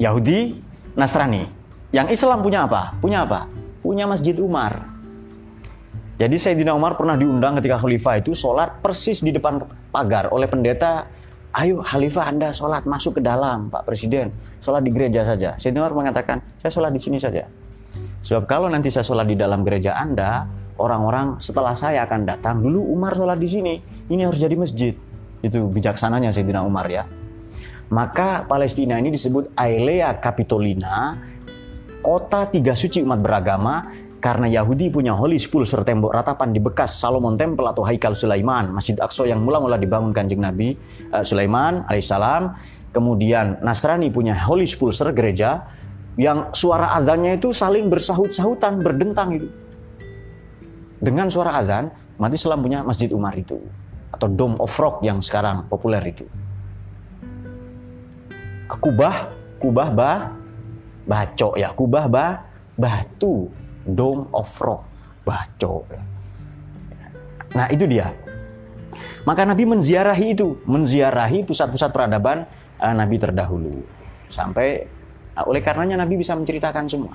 [0.00, 0.58] Yahudi,
[0.96, 1.46] Nasrani.
[1.92, 2.96] Yang Islam punya apa?
[2.98, 3.44] Punya apa?
[3.82, 4.88] punya Masjid Umar.
[6.16, 9.58] Jadi Sayyidina Umar pernah diundang ketika khalifah itu sholat persis di depan
[9.90, 11.10] pagar oleh pendeta.
[11.52, 14.32] Ayo khalifah Anda sholat masuk ke dalam Pak Presiden.
[14.62, 15.58] Sholat di gereja saja.
[15.58, 17.44] Sayyidina Umar mengatakan, saya sholat di sini saja.
[18.32, 20.48] Sebab kalau nanti saya sholat di dalam gereja Anda,
[20.80, 23.76] orang-orang setelah saya akan datang, dulu Umar sholat di sini.
[24.08, 24.96] Ini harus jadi masjid.
[25.44, 27.04] Itu bijaksananya Sayyidina Umar ya.
[27.92, 31.20] Maka Palestina ini disebut Aelea Capitolina
[32.00, 37.36] kota tiga suci umat beragama karena Yahudi punya Holy Sepulchre tembok ratapan di bekas Salomon
[37.36, 40.72] Temple atau Haikal Sulaiman, Masjid Aqsa yang mula-mula dibangun kanjeng Nabi
[41.12, 42.56] uh, Sulaiman alaihissalam.
[42.96, 45.68] Kemudian Nasrani punya Holy Sepulchre gereja
[46.20, 49.48] yang suara azannya itu saling bersahut-sahutan, berdentang itu.
[51.02, 53.58] Dengan suara azan, mati Islam punya Masjid Umar itu
[54.12, 56.28] atau Dome of Rock yang sekarang populer itu.
[58.72, 59.30] Kubah,
[59.62, 60.42] Kubah bah
[61.06, 62.46] bacok ya kubah bah
[62.78, 63.50] batu
[63.82, 64.86] dome of rock
[65.26, 65.86] bacok
[67.52, 68.14] nah itu dia
[69.26, 72.46] maka Nabi menziarahi itu menziarahi pusat-pusat peradaban
[72.78, 73.82] uh, Nabi terdahulu
[74.30, 74.86] sampai
[75.36, 77.14] uh, oleh karenanya Nabi bisa menceritakan semua.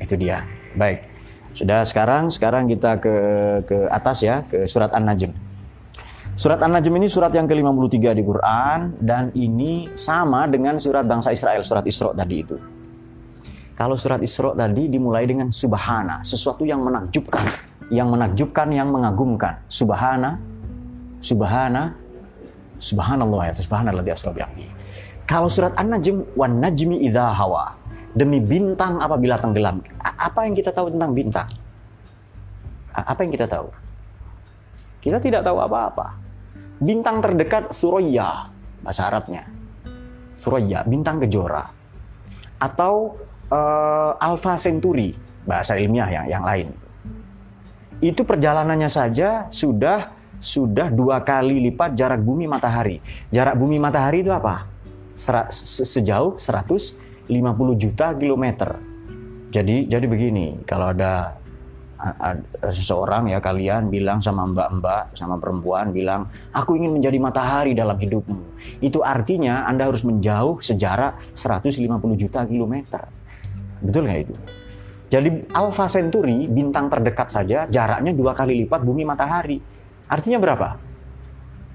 [0.00, 0.44] Itu dia.
[0.74, 1.06] Baik.
[1.54, 3.14] Sudah sekarang sekarang kita ke
[3.62, 5.30] ke atas ya ke surat An-Najm.
[6.34, 11.62] Surat An-Najm ini surat yang ke-53 di Quran dan ini sama dengan surat bangsa Israel,
[11.62, 12.58] surat Isra tadi itu.
[13.78, 17.46] Kalau surat Isra tadi dimulai dengan subhana, sesuatu yang menakjubkan,
[17.94, 19.62] yang menakjubkan, yang mengagumkan.
[19.70, 20.42] Subhana,
[21.22, 21.94] subhana,
[22.82, 24.10] subhanallah ya, subhanallah di
[25.24, 27.72] Kalau surat An-Najm, wan najmi idha hawa,
[28.12, 29.80] demi bintang apabila tenggelam.
[30.00, 31.48] Apa yang kita tahu tentang bintang?
[32.92, 33.72] Apa yang kita tahu?
[35.00, 36.16] Kita tidak tahu apa-apa.
[36.76, 38.52] Bintang terdekat Suraya,
[38.84, 39.48] bahasa Arabnya.
[40.36, 41.72] Suraya, bintang kejora.
[42.60, 43.16] Atau
[43.48, 45.16] uh, Alpha Centauri,
[45.48, 46.68] bahasa ilmiah yang yang lain.
[48.04, 53.00] Itu perjalanannya saja sudah sudah dua kali lipat jarak bumi matahari.
[53.32, 54.73] Jarak bumi matahari itu apa?
[55.14, 57.30] Sejauh 150
[57.78, 58.78] juta kilometer.
[59.54, 61.38] Jadi jadi begini, kalau ada
[62.74, 68.58] seseorang ya kalian bilang sama mbak-mbak sama perempuan bilang aku ingin menjadi matahari dalam hidupmu.
[68.82, 71.78] Itu artinya anda harus menjauh sejarak 150
[72.18, 73.08] juta kilometer.
[73.80, 74.34] Betul nggak itu?
[75.08, 79.62] Jadi Alpha Centauri bintang terdekat saja jaraknya dua kali lipat bumi matahari.
[80.10, 80.68] Artinya berapa?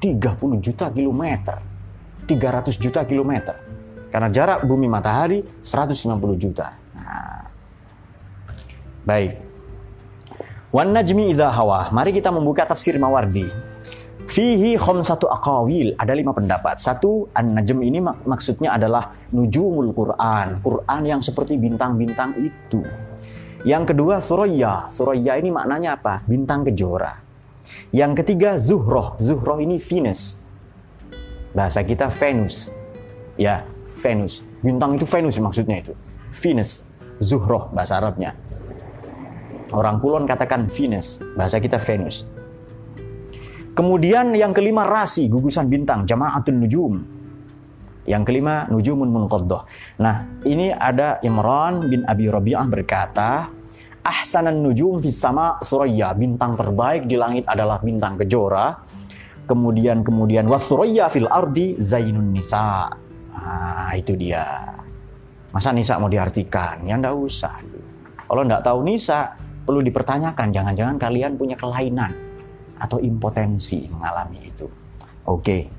[0.04, 1.69] 30 juta kilometer
[2.30, 3.58] 300 juta kilometer
[4.14, 7.50] karena jarak bumi matahari 150 juta nah,
[9.02, 9.50] baik
[10.70, 11.90] Wan najmi idha hawa.
[11.90, 13.50] Mari kita membuka tafsir Mawardi.
[14.30, 15.98] Fihi satu akawil.
[15.98, 16.78] Ada lima pendapat.
[16.78, 20.62] Satu, an-najm ini mak maksudnya adalah nujumul Quran.
[20.62, 22.86] Quran yang seperti bintang-bintang itu.
[23.66, 24.86] Yang kedua, suraya.
[24.94, 26.22] Suraya ini maknanya apa?
[26.30, 27.18] Bintang kejora.
[27.90, 29.18] Yang ketiga, zuhroh.
[29.18, 30.39] Zuhroh ini Venus.
[31.54, 32.70] Bahasa kita Venus.
[33.40, 33.66] Ya,
[34.04, 34.46] Venus.
[34.62, 35.94] Bintang itu Venus maksudnya itu.
[36.30, 36.86] Venus.
[37.20, 38.32] Zuhroh bahasa Arabnya.
[39.70, 42.26] Orang Kulon katakan Venus, bahasa kita Venus.
[43.78, 46.94] Kemudian yang kelima rasi, gugusan bintang, jama'atun nujum.
[48.10, 49.70] Yang kelima nujumun munqaddah.
[50.02, 53.54] Nah, ini ada Imran bin Abi Rabi'ah berkata,
[54.02, 58.74] Ahsanan nujum fis sama suraya, bintang terbaik di langit adalah bintang kejora.
[59.50, 62.86] Kemudian kemudian wasuraya fil ardi zainun nisa.
[63.34, 64.46] Nah, itu dia.
[65.50, 66.86] Masa nisa mau diartikan?
[66.86, 67.58] Ya ndak usah.
[68.30, 69.34] Kalau ndak tahu nisa,
[69.66, 72.14] perlu dipertanyakan jangan-jangan kalian punya kelainan
[72.78, 74.70] atau impotensi mengalami itu.
[75.26, 75.79] Oke.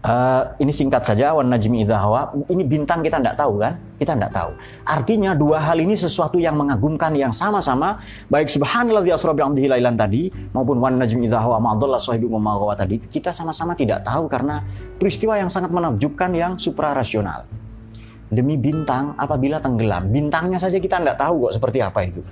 [0.00, 2.32] Uh, ini singkat saja wan najmi idza hawa.
[2.48, 3.76] Ini bintang kita tidak tahu kan?
[4.00, 4.56] Kita tidak tahu.
[4.88, 8.00] Artinya dua hal ini sesuatu yang mengagumkan yang sama-sama
[8.32, 12.32] baik subhanallazi asra bi amdihi lailan tadi maupun wan najmi idza hawa ma dhalla sahibu
[12.32, 14.64] ma tadi kita sama-sama tidak tahu karena
[14.96, 17.44] peristiwa yang sangat menakjubkan yang suprarasional.
[18.32, 22.24] Demi bintang apabila tenggelam, bintangnya saja kita tidak tahu kok seperti apa itu.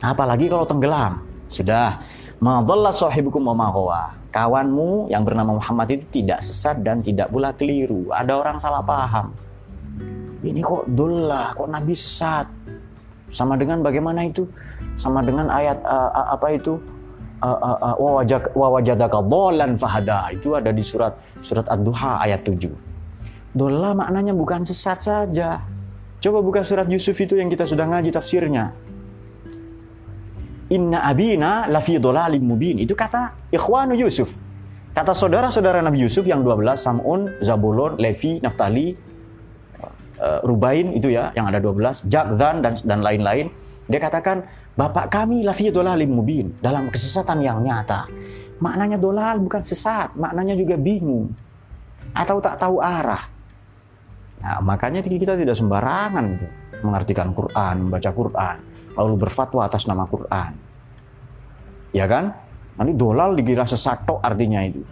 [0.00, 1.20] Apalagi kalau tenggelam.
[1.48, 2.00] Sudah
[2.38, 2.62] ma
[2.94, 3.68] sahibukum ma
[4.28, 8.12] kawanmu yang bernama Muhammad itu tidak sesat dan tidak pula keliru.
[8.12, 9.32] Ada orang salah paham.
[10.44, 12.46] Ini kok dullah, kok Nabi sesat.
[13.28, 14.46] Sama dengan bagaimana itu?
[14.96, 16.78] Sama dengan ayat uh, uh, apa itu?
[17.38, 20.30] Uh, uh, uh, wajadaka dolan fahada.
[20.30, 22.70] Itu ada di surat surat Ad-Duha ayat 7.
[23.54, 25.62] Dullah maknanya bukan sesat saja.
[26.18, 28.74] Coba buka surat Yusuf itu yang kita sudah ngaji tafsirnya.
[30.68, 32.76] Inna abina lafi dolalim mubin.
[32.76, 34.36] Itu kata ikhwanu Yusuf.
[34.92, 38.92] Kata saudara-saudara Nabi Yusuf yang 12, Sam'un, Zabulon, Levi, Naftali,
[40.20, 43.48] uh, Rubain itu ya, yang ada 12, Jakzan dan dan lain-lain.
[43.88, 44.44] Dia katakan,
[44.76, 46.52] Bapak kami lafi dolalim mubin.
[46.60, 48.04] Dalam kesesatan yang nyata.
[48.58, 51.30] Maknanya dolal bukan sesat, maknanya juga bingung.
[52.12, 53.22] Atau tak tahu arah.
[54.38, 56.42] Nah, makanya kita tidak sembarangan
[56.82, 58.67] mengartikan Quran, membaca Quran
[58.98, 60.52] lalu berfatwa atas nama Quran.
[61.94, 62.34] Ya kan?
[62.74, 64.82] Nanti dolal dikira sesato artinya itu.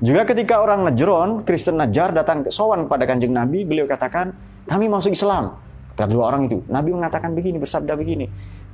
[0.00, 4.32] Juga ketika orang Najron, Kristen Najar datang ke sowan kepada kanjeng Nabi, beliau katakan,
[4.64, 5.56] kami masuk Islam.
[5.92, 6.64] Kata dua orang itu.
[6.72, 8.24] Nabi mengatakan begini, bersabda begini.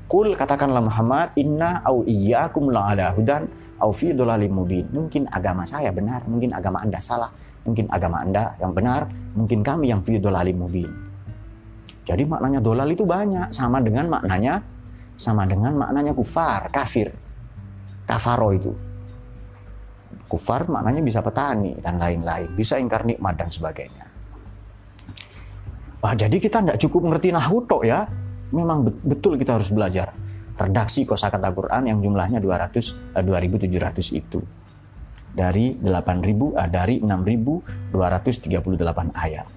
[0.07, 3.51] Kul katakanlah Muhammad, inna au iyyakum la ala hudan
[3.83, 4.87] au fi dolalim mubin.
[4.95, 7.35] Mungkin agama saya benar, mungkin agama Anda salah,
[7.67, 11.06] mungkin agama Anda yang benar, mungkin kami yang fi dolalim mubin.
[12.07, 14.63] Jadi maknanya dolal itu banyak, sama dengan maknanya
[15.17, 17.11] sama dengan maknanya kufar, kafir.
[18.07, 18.71] Kafaro itu.
[20.29, 24.07] Kufar maknanya bisa petani dan lain-lain, bisa ingkar nikmat dan sebagainya.
[26.05, 28.07] Wah, jadi kita tidak cukup mengerti nahuto ya.
[28.55, 30.15] Memang betul kita harus belajar
[30.55, 34.39] redaksi kosakata Quran yang jumlahnya 200 eh, 2700 itu.
[35.35, 39.56] Dari 8000 eh, dari 6238 ayat.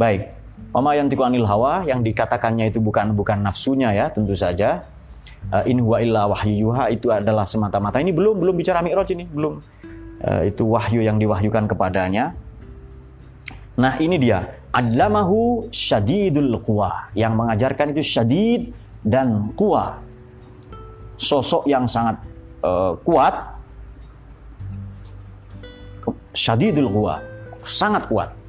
[0.00, 0.32] Baik,
[0.72, 1.12] Oma yang
[1.44, 4.80] hawa yang dikatakannya itu bukan bukan nafsunya ya tentu saja.
[5.52, 9.60] Uh, in illa wahyuha itu adalah semata-mata ini belum belum bicara mi'raj ini belum.
[10.24, 12.32] Uh, itu wahyu yang diwahyukan kepadanya.
[13.76, 14.56] Nah, ini dia.
[14.72, 17.12] Adlamahu syadidul quwa.
[17.12, 18.62] Yang mengajarkan itu syadid
[19.04, 20.00] dan kuwa.
[21.20, 22.20] Sosok yang sangat
[22.64, 23.36] uh, kuat.
[26.32, 27.20] Syadidul quwa.
[27.64, 28.39] Sangat kuat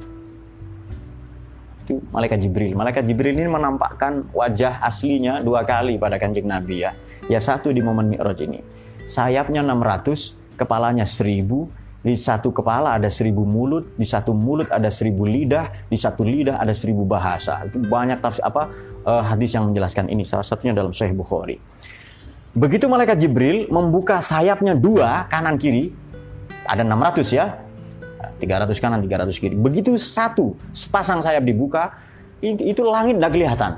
[1.92, 2.72] itu malaikat Jibril.
[2.72, 6.96] Malaikat Jibril ini menampakkan wajah aslinya dua kali pada kanjeng Nabi ya.
[7.28, 8.64] Ya satu di momen Mi'raj ini.
[9.04, 11.68] Sayapnya 600, kepalanya 1000,
[12.02, 16.58] di satu kepala ada seribu mulut, di satu mulut ada seribu lidah, di satu lidah
[16.58, 17.62] ada seribu bahasa.
[17.68, 18.72] Itu banyak tafsir apa
[19.06, 20.26] uh, hadis yang menjelaskan ini.
[20.26, 21.62] Salah satunya dalam Sahih Bukhari.
[22.58, 25.94] Begitu malaikat Jibril membuka sayapnya dua kanan kiri,
[26.66, 27.46] ada 600 ya,
[28.42, 29.54] 300 kanan, 300 kiri.
[29.54, 31.94] Begitu satu sepasang sayap dibuka,
[32.42, 33.72] itu langit tidak kelihatan.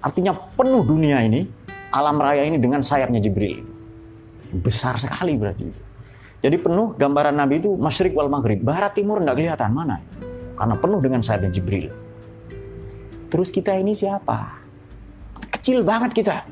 [0.00, 1.44] Artinya penuh dunia ini,
[1.92, 3.60] alam raya ini dengan sayapnya Jibril.
[4.50, 5.80] Besar sekali berarti itu.
[6.42, 8.58] Jadi penuh gambaran Nabi itu masyrik wal maghrib.
[8.58, 10.02] Barat timur tidak kelihatan mana.
[10.58, 11.92] Karena penuh dengan sayapnya Jibril.
[13.30, 14.58] Terus kita ini siapa?
[15.54, 16.42] Kecil banget kita.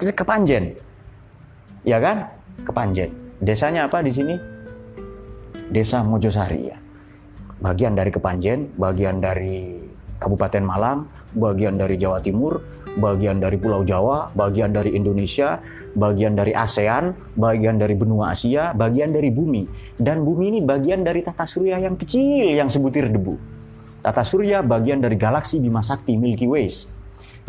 [0.00, 0.74] Kita kepanjen.
[1.84, 2.32] Ya kan?
[2.64, 3.12] Kepanjen.
[3.38, 4.34] Desanya apa di sini?
[5.68, 6.78] Desa Mojosari ya.
[7.60, 9.76] Bagian dari Kepanjen, bagian dari
[10.16, 11.04] Kabupaten Malang,
[11.36, 12.62] bagian dari Jawa Timur,
[12.96, 15.60] bagian dari Pulau Jawa, bagian dari Indonesia,
[15.92, 19.94] bagian dari ASEAN, bagian dari benua Asia, bagian dari bumi.
[19.98, 23.36] Dan bumi ini bagian dari tata surya yang kecil yang sebutir debu.
[24.00, 26.70] Tata surya bagian dari galaksi Bima Sakti Milky Way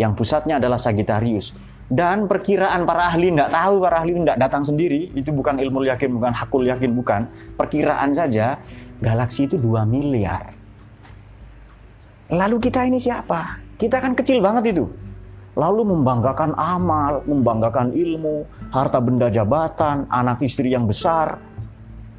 [0.01, 1.51] yang pusatnya adalah Sagittarius
[1.89, 6.09] dan perkiraan para ahli tidak tahu para ahli tidak datang sendiri itu bukan ilmu yakin
[6.13, 7.25] bukan hakul yakin bukan.
[7.57, 8.61] Perkiraan saja
[9.01, 10.53] galaksi itu 2 miliar.
[12.29, 13.57] Lalu kita ini siapa?
[13.73, 14.85] Kita kan kecil banget itu.
[15.57, 21.41] Lalu membanggakan amal membanggakan ilmu harta benda jabatan anak istri yang besar.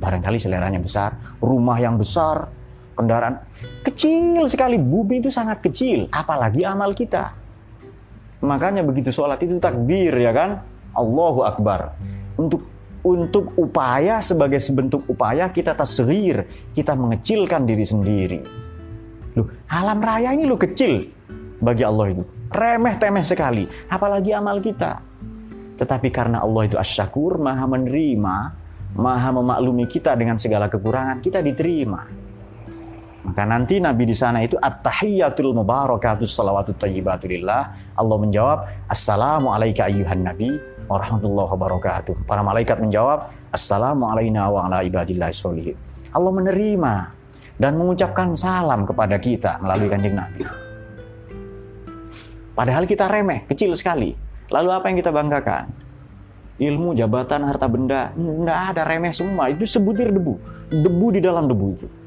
[0.02, 2.50] Barangkali seleranya besar rumah yang besar
[2.98, 3.38] kendaraan.
[3.86, 7.39] Kecil sekali bumi itu sangat kecil apalagi amal kita
[8.40, 10.64] Makanya begitu sholat itu takbir ya kan?
[10.96, 11.94] Allahu Akbar.
[12.40, 12.64] Untuk
[13.00, 16.44] untuk upaya sebagai sebentuk upaya kita tasghir,
[16.76, 18.40] kita mengecilkan diri sendiri.
[19.40, 21.08] Loh, alam raya ini lo kecil
[21.64, 22.24] bagi Allah itu.
[22.50, 25.00] Remeh temeh sekali, apalagi amal kita.
[25.80, 28.36] Tetapi karena Allah itu asyakur, maha menerima,
[29.00, 32.04] maha memaklumi kita dengan segala kekurangan, kita diterima.
[33.20, 37.92] Maka nanti Nabi di sana itu at-tahiyyatul mubarakatus salawatut thayyibatulillah.
[37.92, 38.58] Allah menjawab,
[38.88, 40.56] "Assalamu alayka ayyuhan nabi
[40.88, 45.76] wa rahmatullahi wabarakatuh." Para malaikat menjawab, "Assalamu alayna wa ala ibadillahi sholihin."
[46.16, 46.94] Allah menerima
[47.60, 50.42] dan mengucapkan salam kepada kita melalui kanjeng Nabi.
[52.56, 54.16] Padahal kita remeh, kecil sekali.
[54.48, 55.68] Lalu apa yang kita banggakan?
[56.56, 59.52] Ilmu, jabatan, harta benda, enggak ada remeh semua.
[59.52, 60.40] Itu sebutir debu.
[60.72, 61.99] Debu di dalam debu itu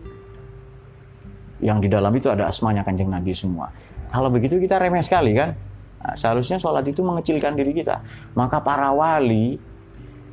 [1.64, 3.72] yang di dalam itu ada asmanya kanjeng Nabi semua.
[4.12, 5.56] Kalau begitu kita remeh sekali kan?
[6.04, 8.04] Nah, seharusnya sholat itu mengecilkan diri kita.
[8.36, 9.56] Maka para wali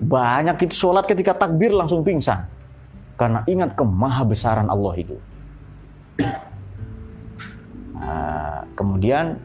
[0.02, 2.50] banyak itu sholat ketika takbir langsung pingsan.
[3.14, 5.16] Karena ingat kemahabesaran Allah itu.
[7.94, 9.38] Nah, kemudian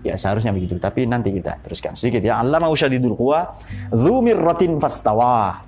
[0.00, 3.52] ya seharusnya begitu tapi nanti kita teruskan sedikit ya Allah mau syadidul quwa
[3.92, 5.60] rotin fastawa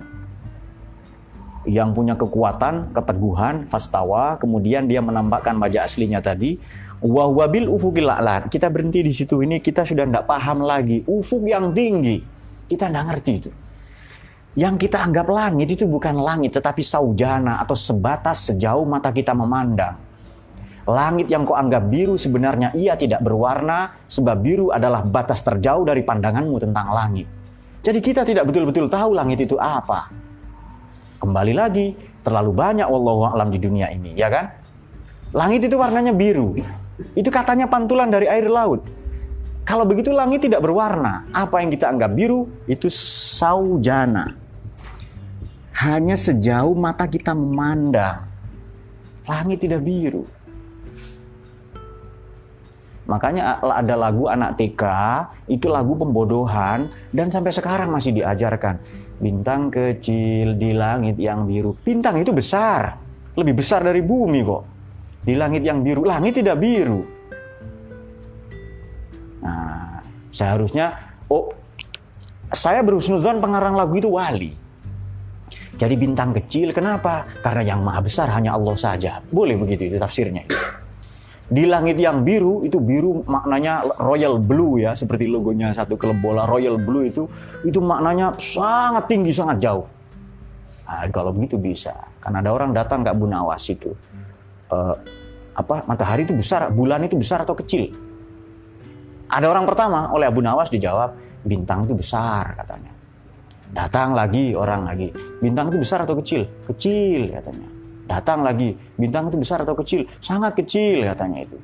[1.63, 6.59] yang punya kekuatan, keteguhan, fastawa, kemudian dia menambahkan wajah aslinya tadi,
[7.03, 8.47] wahwabil ufukil a'la.
[8.47, 12.23] Kita berhenti di situ ini kita sudah tidak paham lagi ufuk yang tinggi.
[12.67, 13.51] Kita tidak ngerti itu.
[14.53, 19.97] Yang kita anggap langit itu bukan langit tetapi saujana atau sebatas sejauh mata kita memandang.
[20.83, 26.03] Langit yang kau anggap biru sebenarnya ia tidak berwarna sebab biru adalah batas terjauh dari
[26.03, 27.25] pandanganmu tentang langit.
[27.83, 30.11] Jadi kita tidak betul-betul tahu langit itu apa.
[31.23, 34.51] Kembali lagi, terlalu banyak wallahu alam di dunia ini, ya kan?
[35.31, 36.51] Langit itu warnanya biru.
[37.15, 38.83] Itu katanya pantulan dari air laut.
[39.63, 41.23] Kalau begitu langit tidak berwarna.
[41.31, 44.35] Apa yang kita anggap biru itu saujana.
[45.79, 48.27] Hanya sejauh mata kita memandang.
[49.23, 50.27] Langit tidak biru.
[53.07, 54.83] Makanya ada lagu anak TK,
[55.47, 58.79] itu lagu pembodohan dan sampai sekarang masih diajarkan.
[59.23, 61.71] Bintang kecil di langit yang biru.
[61.79, 62.99] Bintang itu besar.
[63.39, 64.63] Lebih besar dari bumi kok.
[65.23, 66.03] Di langit yang biru.
[66.03, 66.99] Langit tidak biru.
[69.39, 70.91] Nah, seharusnya
[71.31, 71.55] oh
[72.51, 74.51] saya berhusnuzon pengarang lagu itu wali.
[75.79, 77.23] Jadi bintang kecil kenapa?
[77.39, 79.23] Karena yang maha besar hanya Allah saja.
[79.31, 80.43] Boleh begitu itu tafsirnya.
[81.53, 86.49] Di langit yang biru, itu biru maknanya royal blue ya, seperti logonya satu klub bola
[86.49, 87.29] royal blue itu,
[87.61, 89.85] itu maknanya sangat tinggi, sangat jauh.
[90.89, 91.93] Nah, kalau begitu bisa.
[92.17, 93.93] Karena ada orang datang nggak bunawas itu.
[94.73, 94.97] Uh,
[95.53, 97.93] apa matahari itu besar, bulan itu besar atau kecil?
[99.29, 101.13] Ada orang pertama oleh Abu Nawas dijawab
[101.45, 102.93] bintang itu besar katanya.
[103.73, 105.09] Datang lagi orang lagi,
[105.41, 106.45] bintang itu besar atau kecil?
[106.69, 107.72] Kecil katanya.
[108.03, 110.03] Datang lagi, bintang itu besar atau kecil?
[110.19, 111.55] Sangat kecil katanya itu.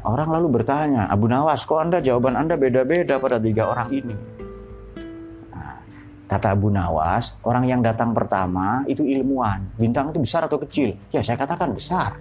[0.00, 4.14] Orang lalu bertanya, Abu Nawas, kok Anda jawaban Anda beda-beda pada tiga orang ini?
[5.52, 5.76] Nah,
[6.24, 9.66] kata Abu Nawas, orang yang datang pertama itu ilmuwan.
[9.76, 10.96] Bintang itu besar atau kecil?
[11.12, 12.16] Ya saya katakan besar.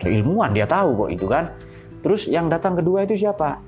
[0.00, 1.44] ilmuwan dia tahu kok itu kan.
[2.00, 3.60] Terus yang datang kedua itu siapa?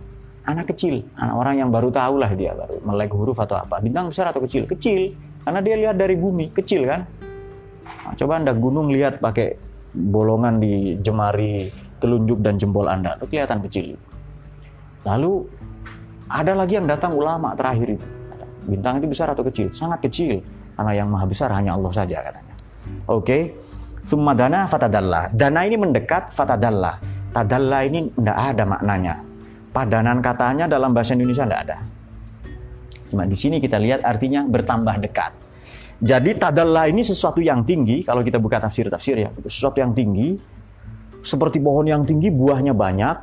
[0.43, 3.79] Anak kecil, anak orang yang baru tahu lah dia baru melek huruf atau apa.
[3.79, 4.67] Bintang besar atau kecil?
[4.67, 5.15] Kecil,
[5.45, 7.07] karena dia lihat dari bumi, kecil kan.
[7.83, 9.59] Nah, coba Anda gunung lihat pakai
[9.93, 11.69] bolongan di jemari
[12.01, 13.95] telunjuk dan jempol Anda, itu kelihatan kecil.
[15.07, 15.47] Lalu
[16.31, 18.09] ada lagi yang datang ulama terakhir itu.
[18.63, 19.75] Bintang itu besar atau kecil?
[19.75, 20.41] Sangat kecil.
[20.79, 22.55] Karena yang maha besar hanya Allah saja katanya.
[23.11, 23.23] Oke.
[23.23, 23.43] Okay.
[24.03, 25.31] Summa dana fatadalla.
[25.31, 26.99] Dana ini mendekat fatadalla.
[27.31, 29.15] Tadalla ini tidak ada maknanya.
[29.71, 31.77] Padanan katanya dalam bahasa Indonesia tidak ada.
[33.09, 35.42] Cuma di sini kita lihat artinya bertambah dekat.
[36.03, 40.35] Jadi tadallah ini sesuatu yang tinggi, kalau kita buka tafsir-tafsir ya, sesuatu yang tinggi,
[41.23, 43.17] seperti pohon yang tinggi buahnya banyak,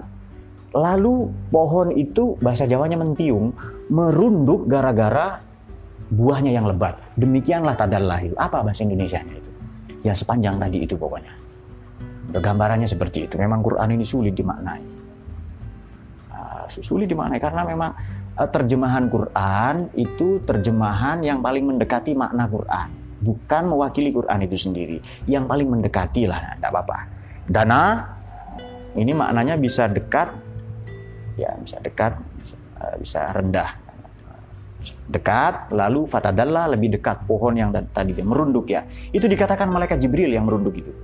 [0.71, 3.51] lalu pohon itu bahasa Jawanya mentiung,
[3.91, 5.43] merunduk gara-gara
[6.07, 6.95] buahnya yang lebat.
[7.19, 8.36] Demikianlah tadallah itu.
[8.39, 9.51] Apa bahasa Indonesia itu?
[9.99, 11.36] Ya sepanjang tadi itu pokoknya.
[12.32, 13.36] Gambarannya seperti itu.
[13.36, 14.84] Memang Quran ini sulit dimaknai.
[16.32, 17.91] Uh, sulit dimaknai karena memang
[18.48, 22.88] terjemahan Quran itu terjemahan yang paling mendekati makna Quran,
[23.20, 24.98] bukan mewakili Quran itu sendiri.
[25.28, 26.98] Yang paling mendekati lah, tidak apa-apa.
[27.50, 27.84] Dana
[28.96, 30.32] ini maknanya bisa dekat,
[31.36, 32.16] ya bisa dekat,
[32.96, 33.70] bisa eh, rendah.
[35.12, 38.88] Dekat, lalu fatadallah lebih dekat pohon yang tadi merunduk ya.
[39.12, 40.96] Itu dikatakan malaikat Jibril yang merunduk itu.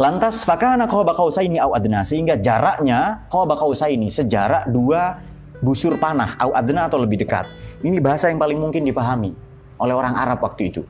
[0.00, 5.20] Lantas fakana qaba qausaini au adna sehingga jaraknya qaba qausaini sejarak dua
[5.62, 7.46] busur panah, au adna atau lebih dekat.
[7.80, 9.30] Ini bahasa yang paling mungkin dipahami
[9.78, 10.82] oleh orang Arab waktu itu.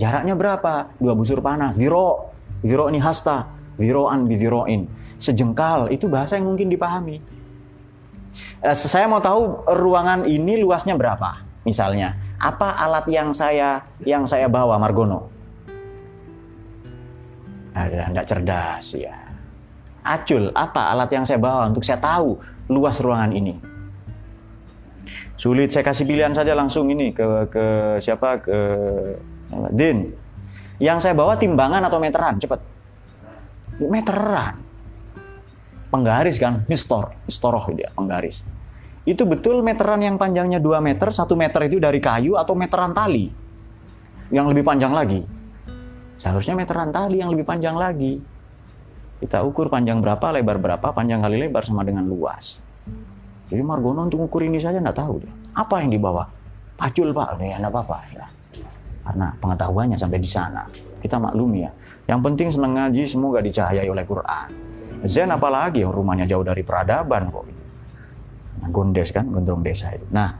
[0.00, 0.92] Jaraknya berapa?
[0.96, 2.32] Dua busur panah, zero.
[2.64, 4.88] Zero ini hasta, ziroan biziroin.
[5.20, 7.20] Sejengkal, itu bahasa yang mungkin dipahami.
[8.64, 11.44] Eh, saya mau tahu ruangan ini luasnya berapa?
[11.64, 15.32] Misalnya, Apa alat yang saya yang saya bawa Margono?
[17.72, 19.16] Ada tidak cerdas ya.
[20.04, 22.36] Acul, apa alat yang saya bawa untuk saya tahu
[22.68, 23.56] luas ruangan ini?
[25.36, 27.64] Sulit saya kasih pilihan saja langsung ini ke ke
[28.00, 28.58] siapa ke
[29.72, 30.10] Din.
[30.80, 32.36] Yang saya bawa timbangan atau meteran?
[32.40, 32.60] Cepat.
[33.80, 34.60] Meteran.
[35.86, 38.44] Penggaris kan, mistor, mistoroh ya, penggaris.
[39.06, 43.30] Itu betul meteran yang panjangnya 2 meter, 1 meter itu dari kayu atau meteran tali
[44.34, 45.22] yang lebih panjang lagi.
[46.18, 48.18] Seharusnya meteran tali yang lebih panjang lagi.
[49.22, 52.65] Kita ukur panjang berapa, lebar berapa, panjang kali lebar sama dengan luas.
[53.46, 55.32] Jadi Margono untuk ukur ini saja nggak tahu dia.
[55.54, 56.26] Apa yang dibawa?
[56.76, 57.96] Pacul pak, ya nggak apa-apa.
[58.12, 58.26] Ya.
[59.06, 60.66] Karena pengetahuannya sampai di sana.
[60.98, 61.70] Kita maklum ya.
[62.10, 64.48] Yang penting senang ngaji semoga dicahayai oleh Quran.
[65.06, 67.46] Zen apalagi yang rumahnya jauh dari peradaban kok.
[68.56, 70.02] Nah, gondes kan, gondrong desa itu.
[70.10, 70.34] Nah,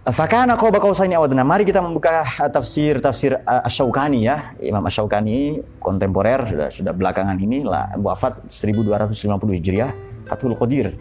[0.00, 1.44] Fakana qaba qausaini awadna.
[1.44, 4.56] Mari kita membuka tafsir tafsir uh, Asy-Syaukani ya.
[4.56, 9.92] Imam Asy-Syaukani kontemporer sudah sudah belakangan ini lah wafat 1250 Hijriah,
[10.24, 10.96] Fathul Qadir.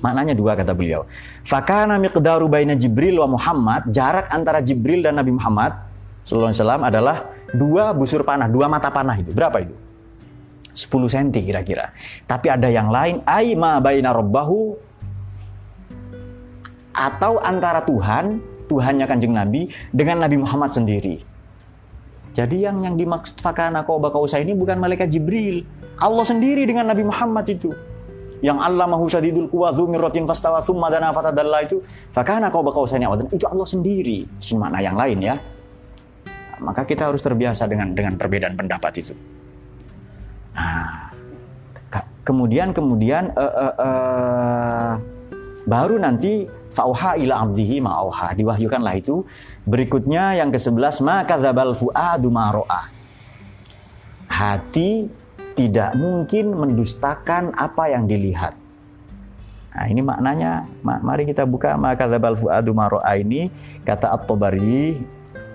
[0.00, 1.04] Maknanya dua kata beliau.
[1.44, 5.76] Fakana miqdaru baina Jibril wa Muhammad, jarak antara Jibril dan Nabi Muhammad
[6.24, 7.16] sallallahu alaihi wasallam adalah
[7.52, 9.32] dua busur panah, dua mata panah itu.
[9.32, 9.76] Berapa itu?
[10.70, 11.90] 10 cm kira-kira.
[12.30, 14.78] Tapi ada yang lain, ai ma baina rabbahu
[16.94, 18.38] atau antara Tuhan,
[18.70, 21.26] Tuhannya Kanjeng Nabi dengan Nabi Muhammad sendiri.
[22.30, 25.66] Jadi yang yang dimaksud fakana kausa ini bukan malaikat Jibril,
[25.98, 27.74] Allah sendiri dengan Nabi Muhammad itu.
[28.40, 33.46] Yang Allah mahu sadidul kuwa dzumiratin fastawa summa dana fatadalla itu fakana qaba kausaini itu
[33.46, 34.24] Allah sendiri.
[34.24, 35.36] Itu makna yang lain ya.
[36.60, 39.14] Maka kita harus terbiasa dengan dengan perbedaan pendapat itu.
[40.56, 41.12] Nah,
[42.24, 44.92] kemudian kemudian uh, uh, uh,
[45.64, 48.38] baru nanti Fauha ila abdihi ma'auha.
[48.38, 49.26] Diwahyukanlah itu.
[49.66, 52.86] Berikutnya yang ke-11 maka zabal fuadu maro'ah.
[54.30, 55.10] Hati
[55.54, 58.54] tidak mungkin mendustakan apa yang dilihat.
[59.70, 60.66] Nah, ini maknanya.
[60.82, 63.48] Mari kita buka maka zabal fuadu maro'ah ini
[63.86, 64.98] kata At-Tabari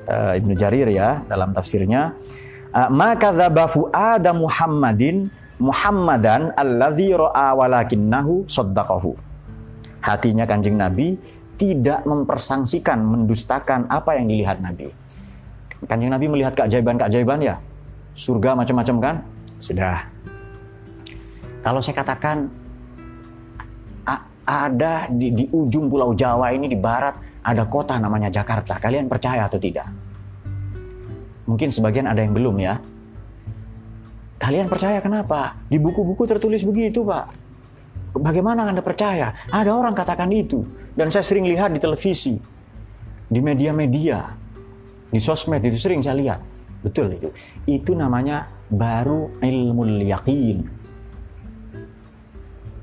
[0.08, 2.16] uh, Ibnu Jarir ya dalam tafsirnya.
[2.72, 9.16] Uh, maka zabafu ada Muhammadin Muhammadan allazi ra'a walakinnahu saddaqahu
[10.06, 11.18] hatinya kanjeng Nabi
[11.58, 14.94] tidak mempersangsikan, mendustakan apa yang dilihat Nabi.
[15.90, 17.56] Kanjeng Nabi melihat keajaiban-keajaiban ya,
[18.14, 19.16] surga macam-macam kan?
[19.60, 20.08] Sudah.
[21.66, 22.50] Kalau saya katakan
[24.46, 29.50] ada di, di ujung pulau Jawa ini di barat ada kota namanya Jakarta, kalian percaya
[29.50, 29.90] atau tidak?
[31.50, 32.78] Mungkin sebagian ada yang belum ya.
[34.42, 35.58] Kalian percaya kenapa?
[35.70, 37.26] Di buku-buku tertulis begitu, Pak.
[38.18, 39.34] Bagaimana Anda percaya?
[39.50, 40.66] Ada orang katakan itu.
[40.94, 42.38] Dan saya sering lihat di televisi,
[43.30, 44.26] di media-media,
[45.10, 46.40] di sosmed itu sering saya lihat.
[46.82, 47.30] Betul itu.
[47.70, 50.58] Itu namanya baru ilmu yakin.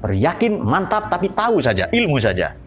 [0.03, 2.59] Beryakin mantap tapi tahu saja, ilmu saja.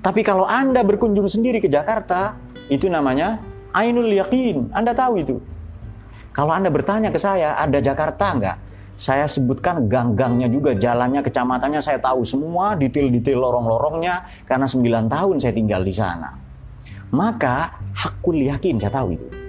[0.00, 2.40] Tapi kalau Anda berkunjung sendiri ke Jakarta,
[2.72, 3.36] itu namanya
[3.76, 4.72] ainul yakin.
[4.72, 5.36] Anda tahu itu.
[6.32, 8.56] Kalau Anda bertanya ke saya, ada Jakarta enggak?
[8.96, 15.52] Saya sebutkan gang-gangnya juga, jalannya, kecamatannya saya tahu semua, detail-detail lorong-lorongnya, karena 9 tahun saya
[15.56, 16.36] tinggal di sana.
[17.12, 19.39] Maka hakul yakin, saya tahu itu.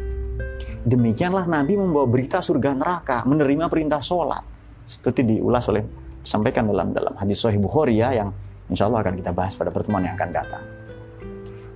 [0.82, 4.42] Demikianlah Nabi membawa berita surga neraka, menerima perintah sholat.
[4.82, 5.86] Seperti diulas oleh,
[6.26, 8.34] sampaikan dalam dalam hadis Sahih Bukhari ya, yang
[8.66, 10.64] insya Allah akan kita bahas pada pertemuan yang akan datang.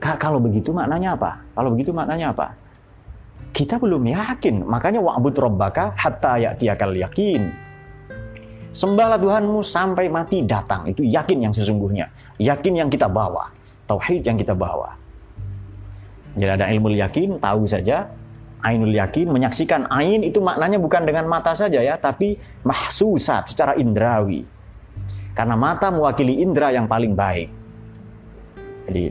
[0.01, 1.41] Kalau begitu maknanya apa?
[1.53, 2.53] Kalau begitu maknanya apa?
[3.55, 7.65] Kita belum yakin, makanya wa'bud rabbaka hatta ya'tiyakal yakin.
[8.75, 10.83] Sembahlah Tuhanmu sampai mati datang.
[10.91, 12.11] Itu yakin yang sesungguhnya.
[12.35, 13.47] Yakin yang kita bawa.
[13.87, 14.91] Tauhid yang kita bawa.
[16.35, 18.11] Jadi ada ilmu yakin, tahu saja.
[18.65, 22.33] Ainul yakin, menyaksikan ain itu maknanya bukan dengan mata saja ya, tapi
[22.65, 24.41] mahsusat secara indrawi.
[25.37, 27.49] Karena mata mewakili indera yang paling baik.
[28.89, 29.03] Jadi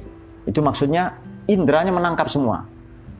[0.50, 1.14] itu maksudnya
[1.46, 2.74] indranya menangkap semua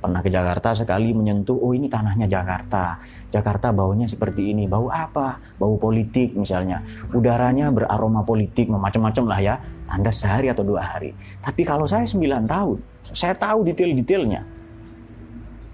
[0.04, 3.00] pernah ke Jakarta sekali menyentuh, oh ini tanahnya Jakarta.
[3.32, 4.68] Jakarta baunya seperti ini.
[4.68, 5.40] Bau apa?
[5.56, 6.84] Bau politik misalnya.
[7.16, 9.54] Udaranya beraroma politik, macam-macam lah ya.
[9.88, 11.16] Anda sehari atau dua hari.
[11.40, 14.44] Tapi kalau saya 9 tahun, saya tahu detail-detailnya.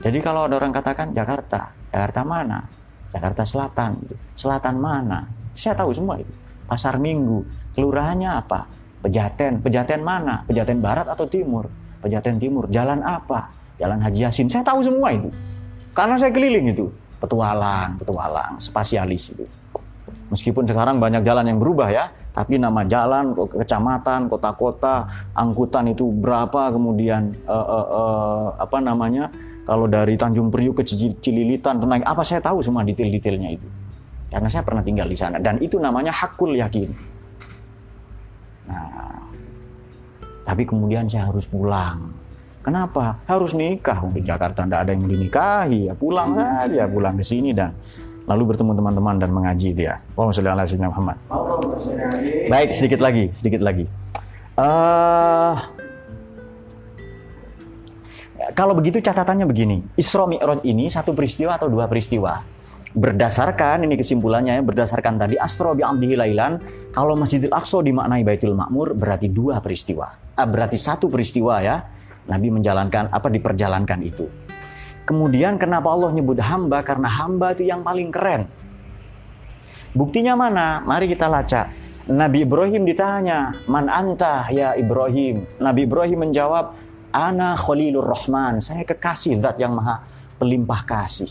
[0.01, 2.65] Jadi kalau ada orang katakan Jakarta, Jakarta mana?
[3.13, 4.01] Jakarta Selatan.
[4.09, 4.17] Gitu.
[4.33, 5.29] Selatan mana?
[5.53, 6.33] Saya tahu semua itu.
[6.65, 7.45] Pasar Minggu,
[7.77, 8.65] kelurahannya apa?
[9.05, 10.41] Pejaten, Pejaten mana?
[10.49, 11.69] Pejaten Barat atau Timur?
[12.01, 13.53] Pejaten Timur, jalan apa?
[13.77, 14.49] Jalan Haji Yasin.
[14.49, 15.29] Saya tahu semua itu.
[15.93, 16.89] Karena saya keliling itu.
[17.21, 19.45] Petualang, petualang, spasialis itu.
[20.33, 25.05] Meskipun sekarang banyak jalan yang berubah ya, tapi nama jalan, kecamatan, kota-kota,
[25.37, 29.29] angkutan itu berapa, kemudian uh, uh, uh, apa namanya,
[29.65, 30.85] kalau dari Tanjung Priuk ke
[31.21, 33.69] Cililitan, naik apa saya tahu semua detail-detailnya itu.
[34.31, 36.87] Karena saya pernah tinggal di sana dan itu namanya hakul yakin.
[38.71, 39.19] Nah,
[40.47, 42.15] tapi kemudian saya harus pulang.
[42.61, 43.19] Kenapa?
[43.27, 44.05] Harus nikah.
[44.13, 47.75] Di Jakarta tidak ada yang dinikahi, ya pulang aja, pulang ke sini dan
[48.29, 49.99] lalu bertemu teman-teman dan mengaji itu ya.
[50.15, 51.17] Allahumma sholli ala Muhammad.
[52.47, 53.89] Baik, sedikit lagi, sedikit lagi.
[54.55, 55.57] Uh,
[58.57, 62.41] kalau begitu catatannya begini, Isra Mi'raj ini satu peristiwa atau dua peristiwa?
[62.91, 66.59] Berdasarkan ini kesimpulannya ya, berdasarkan tadi Asra bi'amdihi lailan,
[66.91, 70.11] kalau Masjidil Aqsa dimaknai Baitul Makmur berarti dua peristiwa.
[70.35, 71.87] Ah, berarti satu peristiwa ya.
[72.27, 74.27] Nabi menjalankan apa diperjalankan itu.
[75.07, 76.83] Kemudian kenapa Allah nyebut hamba?
[76.83, 78.51] Karena hamba itu yang paling keren.
[79.95, 80.83] Buktinya mana?
[80.83, 81.71] Mari kita lacak.
[82.11, 86.75] Nabi Ibrahim ditanya, "Man anta ya Ibrahim?" Nabi Ibrahim menjawab,
[87.11, 90.03] "Ana Khalilur Rahman." Saya kekasih zat yang maha
[90.41, 91.31] pelimpah kasih.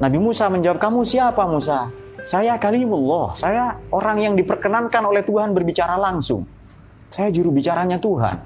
[0.00, 1.90] Nabi Musa menjawab, "Kamu siapa Musa?"
[2.20, 6.44] Saya kalimullah, saya orang yang diperkenankan oleh Tuhan berbicara langsung.
[7.08, 8.36] Saya juru bicaranya Tuhan.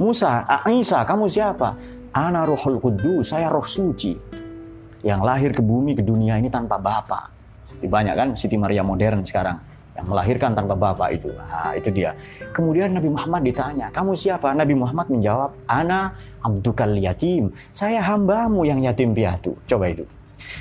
[0.00, 1.76] Musa, Isa, kamu siapa?
[2.16, 4.16] Ana rohul kudus, saya roh suci.
[5.04, 7.36] Yang lahir ke bumi, ke dunia ini tanpa bapak.
[7.84, 9.60] Banyak kan, Siti Maria modern sekarang.
[9.96, 11.32] Yang melahirkan tanpa bapak itu.
[11.32, 12.12] Nah, itu dia.
[12.52, 14.52] Kemudian Nabi Muhammad ditanya, kamu siapa?
[14.52, 16.12] Nabi Muhammad menjawab, Ana
[16.44, 17.48] abdukal yatim.
[17.72, 19.56] Saya hambamu yang yatim piatu.
[19.64, 20.04] Coba itu.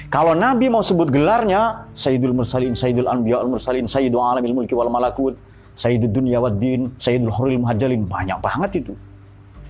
[0.08, 5.36] Kalau Nabi mau sebut gelarnya, Sayyidul Mursalin, Sayyidul Anbiya al-Mursalin, Sayyidul Alamil Mulki wal Malakut,
[5.76, 8.94] Sayyidul Dunya wad Din, Sayyidul Huril Muhajjalin, banyak banget itu.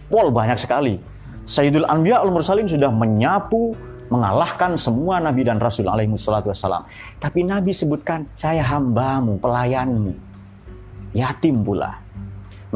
[0.06, 1.02] Pol banyak sekali.
[1.50, 3.74] Sayyidul Anbiya al-Mursalin sudah menyapu,
[4.10, 6.86] mengalahkan semua nabi dan rasul alaihi wassalatu wassalam.
[7.18, 10.14] Tapi nabi sebutkan, saya hambamu, pelayanmu.
[11.16, 12.06] Yatim pula.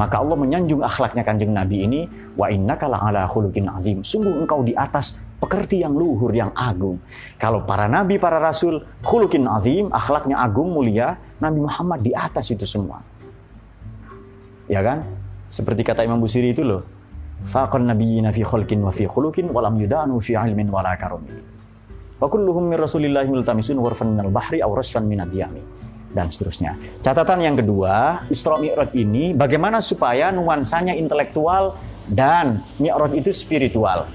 [0.00, 2.00] Maka Allah menyanjung akhlaknya kanjeng Nabi ini,
[2.32, 4.00] wa innaka ala khuluqin azim.
[4.00, 6.96] Sungguh engkau di atas pekerti yang luhur, yang agung.
[7.36, 12.64] Kalau para nabi, para rasul, khuluqin azim, akhlaknya agung, mulia, Nabi Muhammad di atas itu
[12.64, 13.04] semua.
[14.72, 15.04] Ya kan?
[15.52, 16.80] Seperti kata Imam Busiri itu loh,
[17.44, 21.32] faqan nabiyina fi khalqin wa fi khuluqin wa lam yudanu fi ilmin wa la karumi.
[22.20, 25.64] Wa kulluhum min rasulillahi multamisun warfan minal bahri aw rasfan minad diyami
[26.12, 26.76] dan seterusnya.
[27.00, 31.78] Catatan yang kedua, Isra Mi'raj ini bagaimana supaya nuansanya intelektual
[32.10, 34.10] dan Mi'raj itu spiritual.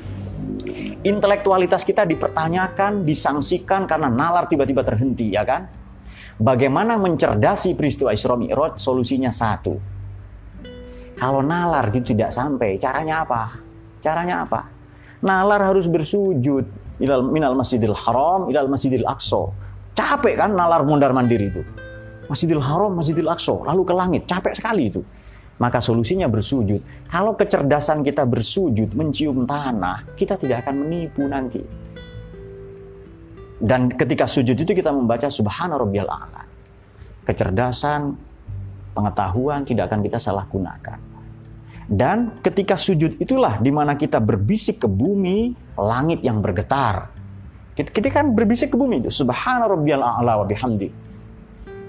[1.06, 5.70] Intelektualitas kita dipertanyakan, disangsikan karena nalar tiba-tiba terhenti, ya kan?
[6.36, 8.76] Bagaimana mencerdasi peristiwa Isra Mi'raj?
[8.76, 9.80] Solusinya satu,
[11.16, 13.56] kalau nalar itu tidak sampai, caranya apa?
[14.04, 14.68] Caranya apa?
[15.24, 16.68] Nalar harus bersujud
[17.00, 19.52] ilal minal masjidil haram ilal masjidil aqsa.
[19.96, 21.64] Capek kan nalar mondar mandir itu.
[22.28, 24.22] Masjidil haram, masjidil aqsa, lalu ke langit.
[24.28, 25.02] Capek sekali itu.
[25.56, 26.84] Maka solusinya bersujud.
[27.08, 31.64] Kalau kecerdasan kita bersujud, mencium tanah, kita tidak akan menipu nanti.
[33.56, 36.12] Dan ketika sujud itu kita membaca subhana rabbiyal.
[37.24, 38.20] Kecerdasan,
[38.96, 40.98] pengetahuan tidak akan kita salah gunakan.
[41.86, 47.14] Dan ketika sujud itulah di mana kita berbisik ke bumi, langit yang bergetar.
[47.76, 50.90] Kita, kita kan berbisik ke bumi itu, subhana rabbiyal a'la wa bihamdi.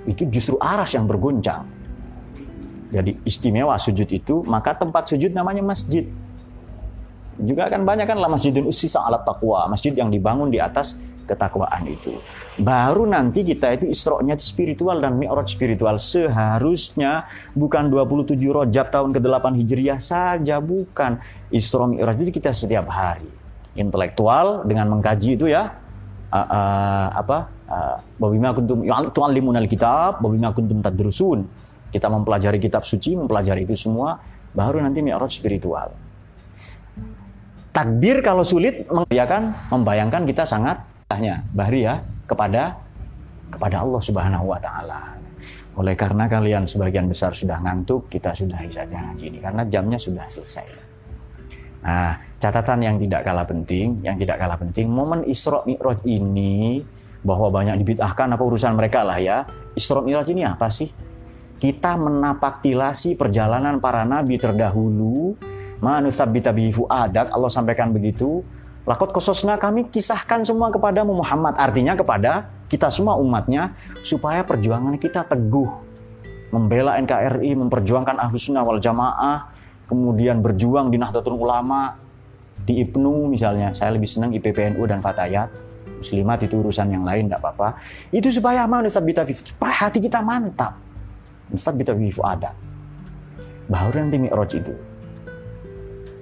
[0.04, 1.64] Itu justru aras yang bergoncang.
[2.92, 6.04] Jadi istimewa sujud itu, maka tempat sujud namanya masjid.
[7.36, 11.84] Juga kan banyak kan lah masjidun usisa alat taqwa, masjid yang dibangun di atas ketakwaan
[11.84, 12.16] itu.
[12.62, 16.00] Baru nanti kita itu isro'nya spiritual dan mi'raj spiritual.
[16.00, 21.20] Seharusnya bukan 27 rojab tahun ke-8 Hijriah saja, bukan.
[21.52, 23.28] Isra mi'raj itu kita setiap hari.
[23.76, 25.76] Intelektual dengan mengkaji itu ya,
[26.32, 27.56] uh, uh, apa
[28.16, 31.42] Babima kuntum tu'allimuna kitab babima kuntum tadrusun
[31.90, 34.22] kita mempelajari kitab suci mempelajari itu semua
[34.54, 35.90] baru nanti mi'raj spiritual
[37.76, 40.80] Takbir kalau sulit membayangkan, membayangkan kita sangat
[41.12, 42.72] hanya bahri ya kepada
[43.52, 45.12] kepada Allah Subhanahu wa taala.
[45.76, 50.24] Oleh karena kalian sebagian besar sudah ngantuk, kita sudah saja ngaji ini karena jamnya sudah
[50.24, 50.66] selesai.
[51.84, 56.80] Nah, catatan yang tidak kalah penting, yang tidak kalah penting, momen Isra Mi'raj ini
[57.20, 59.44] bahwa banyak dibid'ahkan apa urusan mereka lah ya.
[59.76, 60.88] Isra Mi'raj ini apa sih?
[61.60, 65.36] Kita menapak tilasi perjalanan para nabi terdahulu
[65.80, 67.32] manusabbita bihi fuadak.
[67.32, 68.44] Allah sampaikan begitu.
[68.86, 71.58] Lakot kososna kami kisahkan semua kepadamu Muhammad.
[71.58, 73.74] Artinya kepada kita semua umatnya
[74.06, 75.66] supaya perjuangan kita teguh.
[76.54, 79.50] Membela NKRI memperjuangkan ahlus sunnah wal jamaah
[79.90, 81.98] kemudian berjuang di Nahdlatul Ulama
[82.62, 83.74] di IPNU misalnya.
[83.74, 85.50] Saya lebih senang IPPNU dan Fatayat.
[85.98, 87.82] Muslimat itu urusan yang lain tidak apa-apa.
[88.14, 90.78] Itu supaya manusabbita supaya hati kita mantap.
[91.50, 92.54] Musabbita bi fuada.
[93.66, 94.74] Baru nanti mi'raj itu.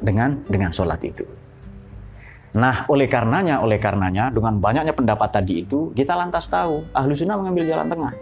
[0.05, 1.25] Dengan dengan sholat itu.
[2.55, 7.35] Nah, oleh karenanya, oleh karenanya, dengan banyaknya pendapat tadi itu, kita lantas tahu, ahlu sunnah
[7.35, 8.15] mengambil jalan tengah.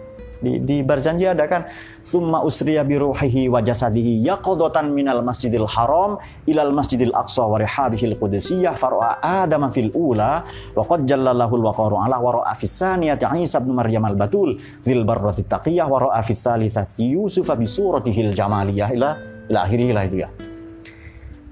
[0.43, 1.69] Di, di Barzanji ada kan,
[2.01, 6.19] summa usriya biruhihi wa jasadihi yaqodatan minal masjidil haram
[6.49, 10.43] ilal masjidil aqsa wa rihabihil qudusiyah faro'a adama fil ula
[10.75, 15.47] wa qad jallalahul waqaru ala wa ra'a fis Isa ibn Maryam al batul zil barrati
[15.47, 19.09] taqiyah wa ra'a fis salisati Yusuf suratihil jamaliyah ila
[19.47, 20.52] ila akhirih itu ya.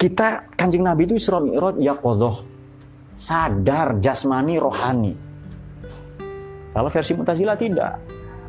[0.02, 2.42] Kita kanjeng Nabi itu Isra Mi'raj ya qadhah
[3.22, 5.14] sadar jasmani rohani.
[6.74, 8.02] Kalau versi Mutazila tidak.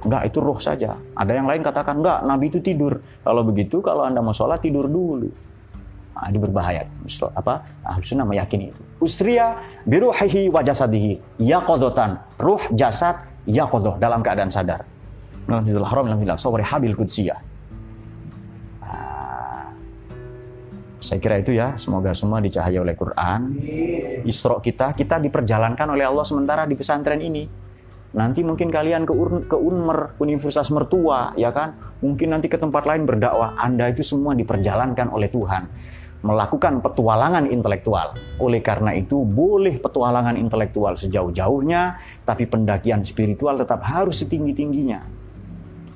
[0.02, 0.96] Enggak, itu roh saja.
[1.12, 3.04] Ada yang lain katakan enggak, Nabi itu tidur.
[3.20, 5.28] Kalau begitu, kalau Anda mau sholat, tidur dulu.
[6.16, 6.88] Nah, ini berbahaya.
[7.36, 7.62] Apa?
[7.84, 8.82] Ahlu sunnah meyakini itu.
[9.04, 11.36] Usriya biruhihi wa jasadihi.
[11.38, 12.16] Yaqodotan.
[12.40, 14.00] Ruh, jasad, yaqodoh.
[14.00, 14.88] Dalam keadaan sadar.
[15.44, 17.51] Dalam haram, dalam habil kudsiyah
[21.02, 23.58] Saya kira itu ya, semoga semua dicahaya oleh Quran.
[24.22, 27.42] Isra kita, kita diperjalankan oleh Allah sementara di pesantren ini.
[28.14, 31.74] Nanti mungkin kalian ke, Ur, ke Unmer, Universitas Mertua, ya kan?
[32.06, 33.58] Mungkin nanti ke tempat lain berdakwah.
[33.58, 35.66] Anda itu semua diperjalankan oleh Tuhan.
[36.22, 38.14] Melakukan petualangan intelektual.
[38.38, 45.02] Oleh karena itu, boleh petualangan intelektual sejauh-jauhnya, tapi pendakian spiritual tetap harus setinggi-tingginya.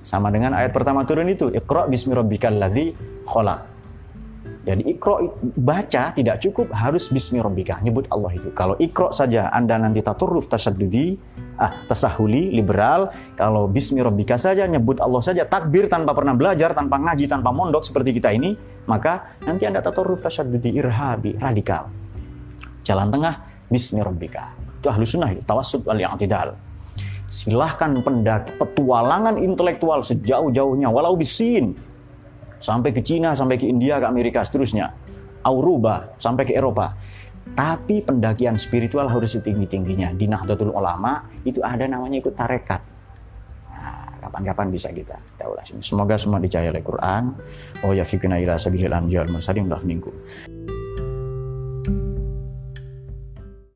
[0.03, 2.91] Sama dengan ayat pertama turun itu, Iqra bismi rabbikal ladzi
[3.23, 3.76] khalaq
[4.67, 8.51] jadi ikro baca tidak cukup harus bismi rabbika nyebut Allah itu.
[8.51, 11.14] Kalau ikro saja Anda nanti taturruf tasaddudi,
[11.55, 16.99] ah tasahuli liberal, kalau bismi rabbika saja nyebut Allah saja takbir tanpa pernah belajar, tanpa
[16.99, 18.59] ngaji, tanpa mondok seperti kita ini,
[18.91, 21.87] maka nanti Anda taturruf tasaddudi irhabi radikal.
[22.83, 24.51] Jalan tengah bismi rabbika.
[24.83, 26.59] Itu ahlu sunnah itu, tawassut wal i'tidal.
[27.31, 31.79] Silahkan pendak petualangan intelektual sejauh-jauhnya walau bisin
[32.59, 34.93] sampai ke Cina, sampai ke India, ke Amerika, seterusnya.
[35.47, 36.93] Auruba, sampai ke Eropa.
[37.55, 40.11] Tapi pendakian spiritual harus setinggi-tingginya.
[40.13, 42.83] Di Nahdlatul Ulama itu ada namanya ikut tarekat.
[43.71, 45.63] Nah, kapan-kapan bisa kita tahu lah.
[45.81, 47.33] Semoga semua dicaya oleh Quran.
[47.87, 49.71] Oh ya fikuna ila sabilil wal mursalin